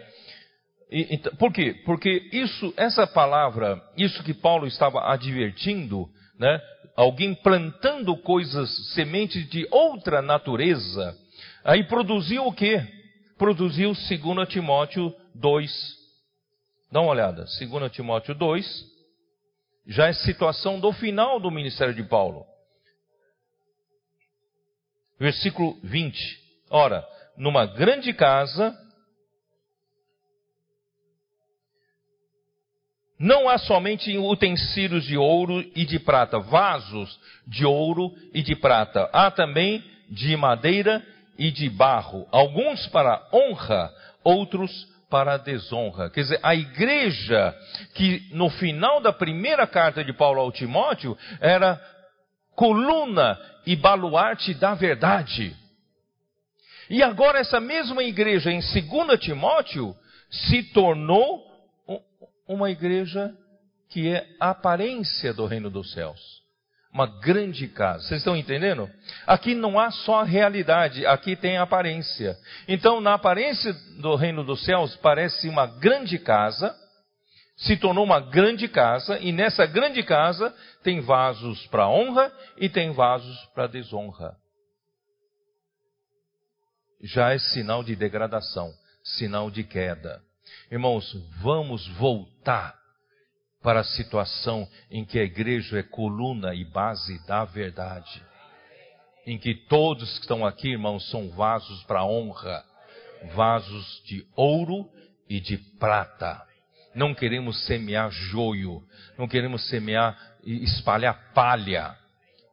[0.91, 1.81] E, e, por quê?
[1.85, 6.61] Porque isso, essa palavra, isso que Paulo estava advertindo, né?
[6.95, 11.15] Alguém plantando coisas, sementes de outra natureza,
[11.63, 12.85] aí produziu o quê?
[13.41, 15.72] produziu 2 Timóteo 2.
[16.91, 18.85] Dá uma olhada, 2 Timóteo 2,
[19.88, 22.45] já é situação do final do ministério de Paulo.
[25.19, 26.39] Versículo 20.
[26.69, 27.03] Ora,
[27.35, 28.77] numa grande casa,
[33.22, 39.07] não há somente utensílios de ouro e de prata, vasos de ouro e de prata,
[39.14, 41.06] há também de madeira
[41.38, 43.93] e de barro, alguns para honra,
[44.23, 46.10] outros para desonra.
[46.10, 47.56] Quer dizer, a igreja
[47.93, 51.80] que no final da primeira carta de Paulo ao Timóteo era
[52.56, 55.56] coluna e baluarte da verdade.
[56.89, 59.95] E agora essa mesma igreja em 2 Timóteo
[60.30, 61.50] se tornou
[62.53, 63.33] uma igreja
[63.89, 66.41] que é a aparência do reino dos céus
[66.93, 68.03] uma grande casa.
[68.03, 68.89] Vocês estão entendendo?
[69.25, 72.37] Aqui não há só realidade, aqui tem aparência.
[72.67, 76.75] Então, na aparência do reino dos céus, parece uma grande casa,
[77.55, 80.53] se tornou uma grande casa, e nessa grande casa
[80.83, 84.35] tem vasos para honra e tem vasos para desonra.
[87.03, 88.71] Já é sinal de degradação,
[89.03, 90.21] sinal de queda.
[90.72, 92.80] Irmãos, vamos voltar
[93.61, 98.23] para a situação em que a igreja é coluna e base da verdade.
[99.27, 102.64] Em que todos que estão aqui, irmãos, são vasos para honra,
[103.35, 104.89] vasos de ouro
[105.30, 106.41] e de prata.
[106.95, 108.81] Não queremos semear joio,
[109.18, 111.98] não queremos semear e espalhar palha.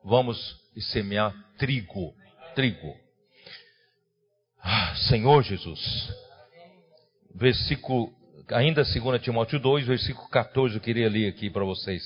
[0.03, 2.12] Vamos semear trigo,
[2.57, 2.97] trigo.
[4.61, 6.27] Ah, Senhor Jesus.
[7.34, 8.12] Versículo
[8.50, 12.02] ainda 2 Timóteo 2, versículo 14, eu queria ler aqui para vocês.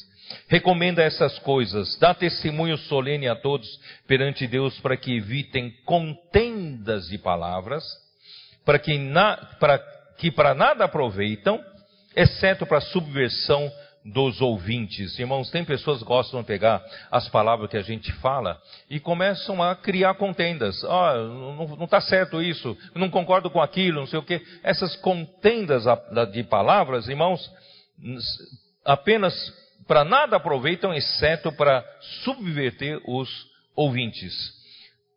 [0.49, 3.69] Recomenda essas coisas, dá testemunho solene a todos
[4.07, 7.85] perante Deus para que evitem contendas de palavras,
[8.65, 9.79] para que, na, para,
[10.19, 11.63] que para nada aproveitam,
[12.15, 13.71] exceto para subversão
[14.05, 15.19] dos ouvintes.
[15.19, 18.61] Irmãos, tem pessoas que gostam de pegar as palavras que a gente fala
[18.91, 20.83] e começam a criar contendas.
[20.85, 24.43] Ah, não está certo isso, não concordo com aquilo, não sei o quê.
[24.63, 25.85] Essas contendas
[26.33, 27.51] de palavras, irmãos,
[28.85, 29.35] apenas
[29.87, 31.85] para nada aproveitam, exceto para
[32.25, 33.29] subverter os
[33.75, 34.61] ouvintes.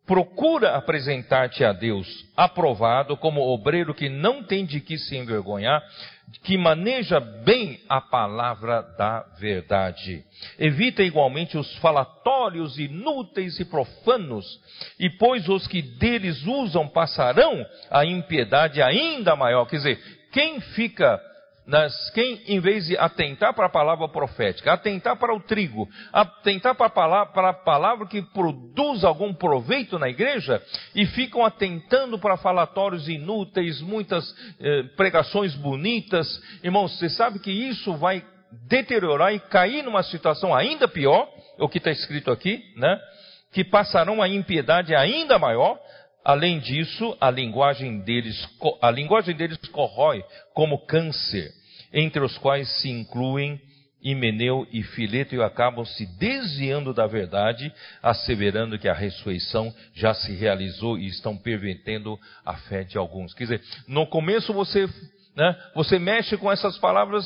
[0.06, 2.06] Procura apresentar-te a Deus
[2.36, 5.82] aprovado como obreiro que não tem de que se envergonhar,
[6.42, 10.24] que maneja bem a palavra da verdade.
[10.58, 14.60] Evita igualmente os falatórios inúteis e profanos,
[14.98, 19.66] e pois os que deles usam passarão a impiedade ainda maior.
[19.66, 20.00] Quer dizer,
[20.32, 21.20] quem fica
[22.14, 26.86] quem, em vez de atentar para a palavra profética, atentar para o trigo, atentar para
[26.86, 30.62] a palavra, para a palavra que produz algum proveito na igreja,
[30.94, 37.96] e ficam atentando para falatórios inúteis, muitas eh, pregações bonitas, irmãos, você sabe que isso
[37.96, 38.24] vai
[38.68, 41.28] deteriorar e cair numa situação ainda pior,
[41.58, 42.98] o que está escrito aqui, né?
[43.52, 45.78] Que passarão a impiedade ainda maior,
[46.26, 48.48] Além disso, a linguagem deles,
[48.82, 51.52] a linguagem deles corrói como câncer,
[51.92, 53.60] entre os quais se incluem
[54.02, 57.72] Himeneu e Fileto e acabam se desviando da verdade,
[58.02, 63.32] asseverando que a ressurreição já se realizou e estão pervertendo a fé de alguns.
[63.32, 64.88] Quer dizer, no começo você,
[65.36, 67.24] né, você mexe com essas palavras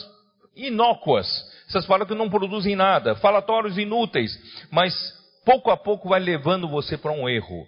[0.54, 1.26] inócuas,
[1.66, 4.30] essas palavras que não produzem nada, falatórios inúteis,
[4.70, 4.94] mas
[5.42, 7.66] pouco a pouco vai levando você para um erro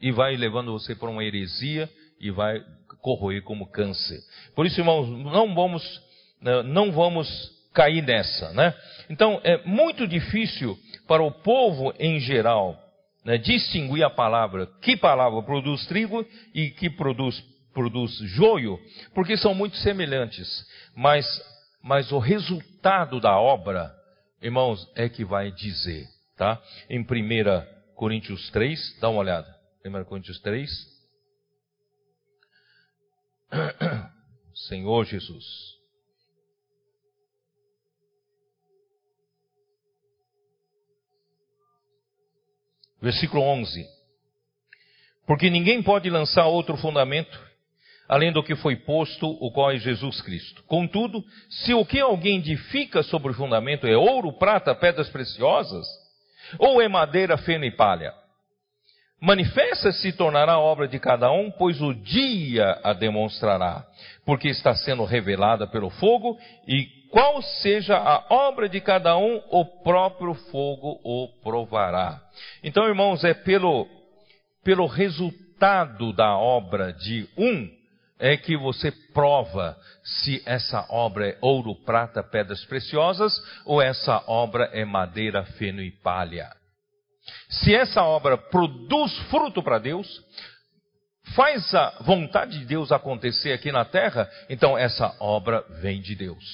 [0.00, 1.88] e vai levando você para uma heresia
[2.20, 2.62] e vai
[3.00, 4.20] corroer como câncer.
[4.54, 6.02] Por isso, irmãos, não vamos,
[6.40, 7.28] né, não vamos
[7.72, 8.74] cair nessa, né?
[9.10, 12.76] Então, é muito difícil para o povo em geral
[13.26, 16.24] né, distinguir a palavra, que palavra produz trigo
[16.54, 17.42] e que produz,
[17.74, 18.78] produz joio,
[19.14, 20.48] porque são muito semelhantes.
[20.94, 21.26] Mas,
[21.82, 23.92] mas o resultado da obra,
[24.40, 26.06] irmãos, é que vai dizer,
[26.36, 26.60] tá?
[26.88, 27.04] Em 1
[27.96, 29.55] Coríntios 3, dá uma olhada.
[29.88, 30.70] 1 Coríntios 3.
[34.68, 35.44] Senhor Jesus.
[43.00, 43.86] Versículo 11.
[45.26, 47.46] Porque ninguém pode lançar outro fundamento
[48.08, 50.62] além do que foi posto, o qual é Jesus Cristo.
[50.64, 55.86] Contudo, se o que alguém edifica sobre o fundamento é ouro, prata, pedras preciosas,
[56.58, 58.14] ou é madeira, feno e palha,
[59.20, 63.86] Manifesta se tornará obra de cada um, pois o dia a demonstrará,
[64.26, 66.38] porque está sendo revelada pelo fogo,
[66.68, 72.20] e qual seja a obra de cada um, o próprio fogo o provará.
[72.62, 73.88] Então, irmãos, é pelo,
[74.62, 77.74] pelo resultado da obra de um
[78.18, 83.32] é que você prova se essa obra é ouro, prata, pedras preciosas,
[83.64, 86.50] ou essa obra é madeira, feno e palha.
[87.48, 90.08] Se essa obra produz fruto para Deus,
[91.34, 96.44] faz a vontade de Deus acontecer aqui na terra, então essa obra vem de Deus.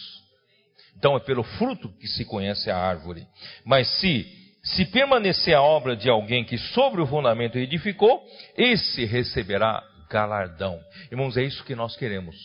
[0.96, 3.26] Então é pelo fruto que se conhece a árvore.
[3.64, 8.22] Mas se se permanecer a obra de alguém que sobre o fundamento edificou,
[8.56, 10.80] esse receberá galardão.
[11.10, 12.36] Irmãos, é isso que nós queremos.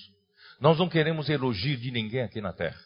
[0.60, 2.80] Nós não queremos elogio de ninguém aqui na terra.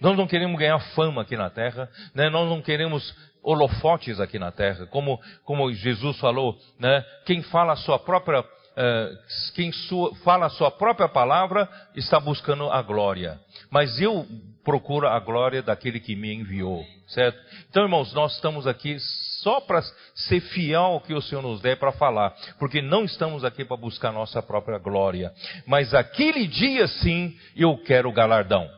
[0.00, 2.28] Nós não queremos ganhar fama aqui na terra, né?
[2.28, 7.04] nós não queremos holofotes aqui na terra, como, como Jesus falou, né?
[7.24, 12.70] Quem fala a sua própria, uh, quem sua, fala a sua própria palavra está buscando
[12.70, 13.38] a glória.
[13.70, 14.26] Mas eu
[14.64, 17.38] procuro a glória daquele que me enviou, certo?
[17.70, 18.98] Então, irmãos, nós estamos aqui
[19.42, 19.82] só para
[20.14, 23.76] ser fiel ao que o Senhor nos der para falar, porque não estamos aqui para
[23.76, 25.32] buscar nossa própria glória.
[25.66, 28.68] Mas aquele dia sim, eu quero galardão.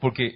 [0.00, 0.34] Porque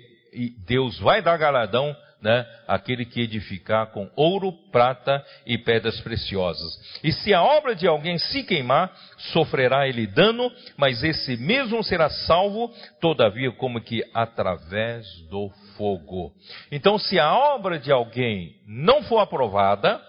[0.66, 7.00] Deus vai dar galardão né, aquele que edificar com ouro, prata e pedras preciosas.
[7.02, 8.92] E se a obra de alguém se queimar,
[9.32, 16.32] sofrerá ele dano, mas esse mesmo será salvo, todavia, como que através do fogo.
[16.70, 20.00] Então, se a obra de alguém não for aprovada,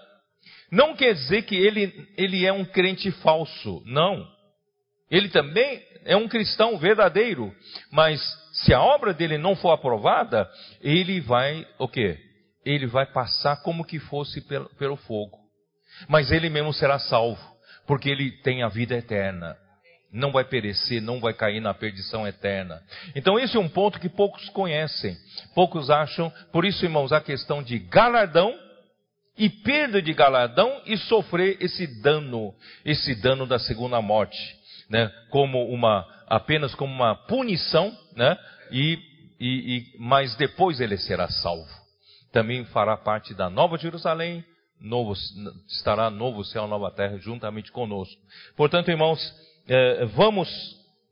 [0.70, 4.26] não quer dizer que ele, ele é um crente falso, não.
[5.10, 7.54] Ele também é um cristão verdadeiro,
[7.90, 8.20] mas
[8.52, 10.48] se a obra dele não for aprovada,
[10.80, 12.18] ele vai o quê?
[12.64, 15.38] Ele vai passar como que fosse pelo, pelo fogo.
[16.08, 17.40] Mas ele mesmo será salvo,
[17.86, 19.56] porque ele tem a vida eterna.
[20.12, 22.80] Não vai perecer, não vai cair na perdição eterna.
[23.16, 25.16] Então, esse é um ponto que poucos conhecem,
[25.54, 26.32] poucos acham.
[26.52, 28.56] Por isso, irmãos, a questão de galardão
[29.36, 32.54] e perda de galardão e sofrer esse dano,
[32.84, 34.38] esse dano da segunda morte,
[34.94, 35.12] né?
[35.28, 38.38] Como uma apenas como uma punição, né?
[38.70, 38.96] E,
[39.40, 41.68] e, e, mas depois ele será salvo.
[42.32, 44.44] Também fará parte da Nova Jerusalém,
[44.80, 45.12] novo,
[45.68, 48.20] estará novo céu, nova terra juntamente conosco.
[48.56, 49.20] Portanto, irmãos,
[49.66, 50.48] é, vamos,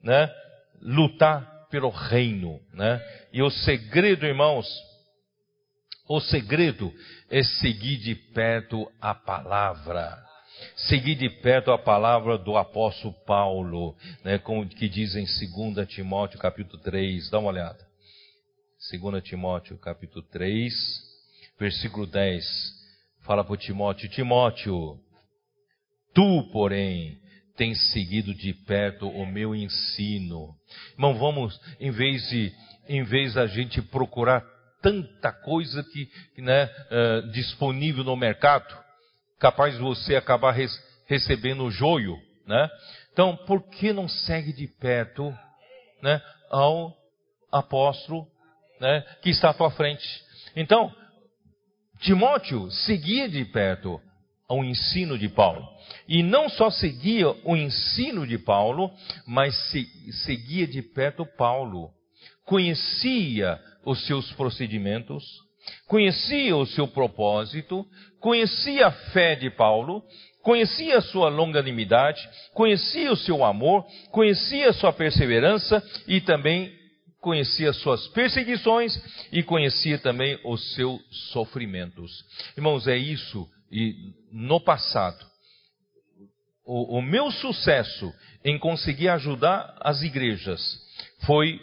[0.00, 0.30] né?
[0.80, 3.04] Lutar pelo reino, né?
[3.32, 4.64] E o segredo, irmãos,
[6.08, 6.92] o segredo
[7.28, 10.22] é seguir de perto a palavra.
[10.76, 16.38] Seguir de perto a palavra do apóstolo Paulo, né, como que diz em 2 Timóteo
[16.38, 17.86] capítulo 3, dá uma olhada.
[18.90, 20.72] 2 Timóteo capítulo 3,
[21.58, 22.44] versículo 10,
[23.24, 24.98] fala para Timóteo, Timóteo,
[26.14, 27.18] tu, porém,
[27.56, 30.54] tens seguido de perto o meu ensino.
[30.94, 32.52] Irmão, vamos, em vez de,
[32.88, 34.44] em vez da gente procurar
[34.82, 36.08] tanta coisa que,
[36.38, 38.76] né, uh, disponível no mercado,
[39.42, 40.72] capaz de você acabar res,
[41.06, 42.16] recebendo o joio,
[42.46, 42.70] né?
[43.12, 45.36] Então, por que não segue de perto,
[46.00, 46.96] né, ao
[47.50, 48.26] apóstolo,
[48.80, 50.06] né, que está à tua frente?
[50.54, 50.94] Então,
[51.98, 54.00] Timóteo seguia de perto
[54.48, 55.68] ao ensino de Paulo.
[56.06, 58.92] E não só seguia o ensino de Paulo,
[59.26, 59.56] mas
[60.24, 61.90] seguia de perto Paulo.
[62.44, 65.24] Conhecia os seus procedimentos,
[65.86, 67.86] conhecia o seu propósito,
[68.20, 70.02] conhecia a fé de Paulo,
[70.42, 72.20] conhecia a sua longanimidade,
[72.54, 76.72] conhecia o seu amor, conhecia a sua perseverança e também
[77.20, 78.92] conhecia as suas perseguições
[79.30, 81.00] e conhecia também os seus
[81.32, 82.24] sofrimentos.
[82.56, 83.94] Irmãos, é isso, e
[84.32, 85.24] no passado,
[86.66, 88.12] o, o meu sucesso
[88.44, 90.60] em conseguir ajudar as igrejas
[91.24, 91.60] foi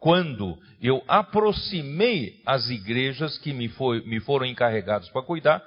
[0.00, 5.62] quando eu aproximei as igrejas que me, foi, me foram encarregadas para cuidar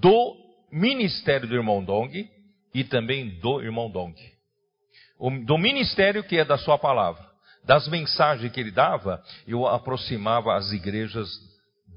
[0.00, 0.36] do
[0.70, 2.28] ministério do irmão Dong
[2.72, 4.14] e também do irmão Dong.
[5.18, 7.24] O, do ministério que é da sua palavra.
[7.64, 11.28] Das mensagens que ele dava, eu aproximava as igrejas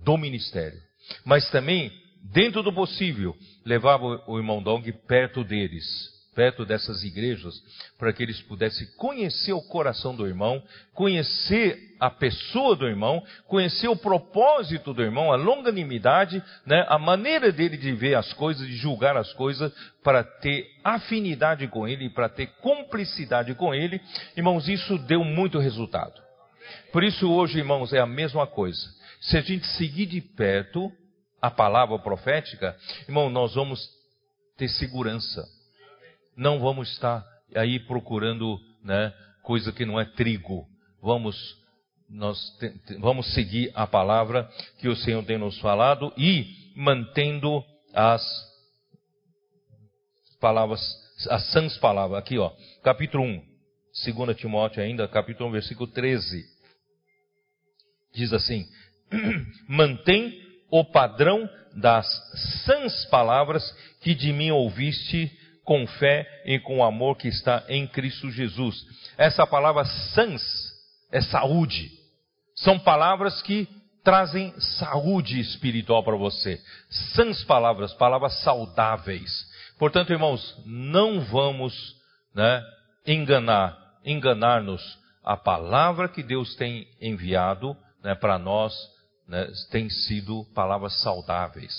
[0.04, 0.80] do ministério.
[1.24, 1.92] Mas também,
[2.32, 5.86] dentro do possível, levava o irmão Dong perto deles
[6.36, 7.56] perto dessas igrejas,
[7.98, 13.88] para que eles pudessem conhecer o coração do irmão, conhecer a pessoa do irmão, conhecer
[13.88, 18.76] o propósito do irmão, a longanimidade, né, a maneira dele de ver as coisas, de
[18.78, 19.72] julgar as coisas,
[20.04, 24.00] para ter afinidade com ele, para ter cumplicidade com ele.
[24.38, 26.22] Irmãos, isso deu muito resultado.
[26.92, 28.80] Por isso, hoje, irmãos, é a mesma coisa.
[29.22, 30.92] Se a gente seguir de perto
[31.42, 32.78] a palavra profética,
[33.08, 33.90] irmão, nós vamos
[34.58, 35.59] ter segurança
[36.40, 39.14] não vamos estar aí procurando né,
[39.44, 40.66] coisa que não é trigo.
[41.02, 41.36] Vamos,
[42.10, 44.50] nós te, vamos seguir a palavra
[44.80, 47.62] que o Senhor tem nos falado e mantendo
[47.94, 48.24] as
[50.40, 50.82] palavras,
[51.30, 52.20] as sãs palavras.
[52.20, 52.52] Aqui, ó,
[52.84, 53.44] capítulo 1,
[54.16, 56.46] 2 Timóteo ainda, capítulo 1, versículo 13.
[58.16, 58.66] Diz assim:
[59.68, 60.40] Mantém
[60.72, 62.08] o padrão das
[62.66, 63.70] sãs palavras
[64.02, 65.38] que de mim ouviste
[65.70, 68.84] com fé e com amor que está em Cristo Jesus.
[69.16, 70.42] Essa palavra sans
[71.12, 71.92] é saúde.
[72.56, 73.70] São palavras que
[74.04, 76.60] trazem saúde espiritual para você.
[77.14, 79.32] Sans palavras, palavras saudáveis.
[79.78, 81.96] Portanto, irmãos, não vamos
[82.34, 82.64] né,
[83.06, 84.98] enganar, enganar-nos.
[85.24, 88.74] A palavra que Deus tem enviado né, para nós
[89.28, 91.72] né, tem sido palavras saudáveis,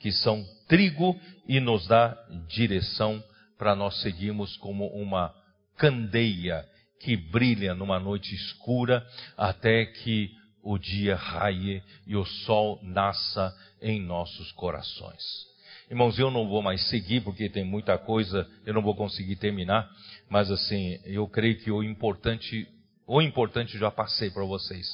[0.00, 1.14] que são trigo
[1.46, 2.18] e nos dá
[2.48, 3.22] direção
[3.58, 5.34] para nós seguirmos como uma
[5.76, 6.66] candeia
[7.00, 9.06] que brilha numa noite escura
[9.36, 10.30] até que
[10.62, 15.46] o dia raie e o sol nasça em nossos corações.
[15.88, 19.88] Irmãos, eu não vou mais seguir porque tem muita coisa, eu não vou conseguir terminar,
[20.28, 22.66] mas assim, eu creio que o importante,
[23.06, 24.88] o importante já passei para vocês.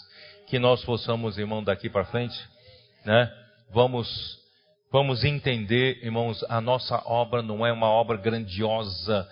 [0.48, 2.38] Que nós possamos, irmão, daqui para frente,
[3.06, 3.32] né?
[3.70, 4.41] Vamos
[4.92, 9.26] Vamos entender, irmãos, a nossa obra não é uma obra grandiosa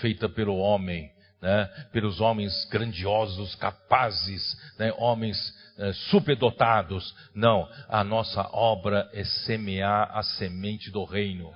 [0.00, 1.10] feita pelo homem,
[1.42, 1.68] né?
[1.92, 4.94] pelos homens grandiosos, capazes, né?
[4.96, 5.36] homens
[5.78, 7.12] eh, superdotados.
[7.34, 11.52] Não, a nossa obra é semear a semente do reino.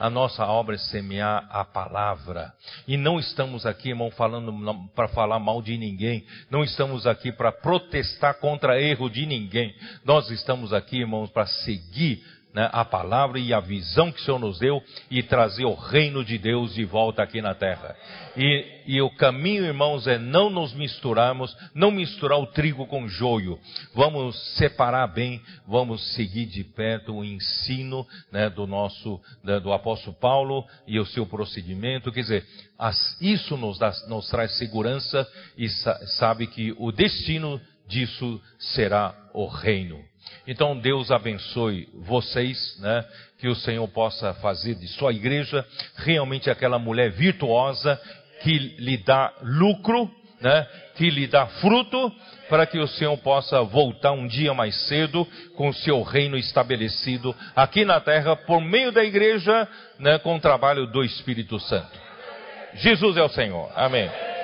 [0.00, 2.52] A nossa obra é semear a palavra.
[2.88, 4.52] E não estamos aqui, irmão, falando
[4.96, 6.26] para falar mal de ninguém.
[6.50, 9.72] Não estamos aqui para protestar contra erro de ninguém.
[10.04, 12.22] Nós estamos aqui, irmãos, para seguir
[12.56, 16.24] né, a palavra e a visão que o Senhor nos deu e trazer o reino
[16.24, 17.94] de Deus de volta aqui na terra.
[18.34, 23.08] E, e o caminho, irmãos, é não nos misturarmos, não misturar o trigo com o
[23.08, 23.60] joio.
[23.94, 30.16] Vamos separar bem, vamos seguir de perto o ensino né, do nosso, né, do apóstolo
[30.18, 32.10] Paulo e o seu procedimento.
[32.10, 32.46] Quer dizer,
[32.78, 35.28] as, isso nos, dá, nos traz segurança
[35.58, 40.02] e sa, sabe que o destino disso será o reino.
[40.46, 43.04] Então Deus abençoe vocês, né?
[43.38, 45.64] Que o Senhor possa fazer de sua igreja
[45.96, 48.00] realmente aquela mulher virtuosa
[48.42, 50.66] que lhe dá lucro, né?
[50.96, 52.12] que lhe dá fruto,
[52.48, 57.34] para que o Senhor possa voltar um dia mais cedo com o seu reino estabelecido
[57.54, 62.00] aqui na terra por meio da igreja, né, com o trabalho do Espírito Santo.
[62.74, 63.70] Jesus é o Senhor.
[63.74, 64.35] Amém.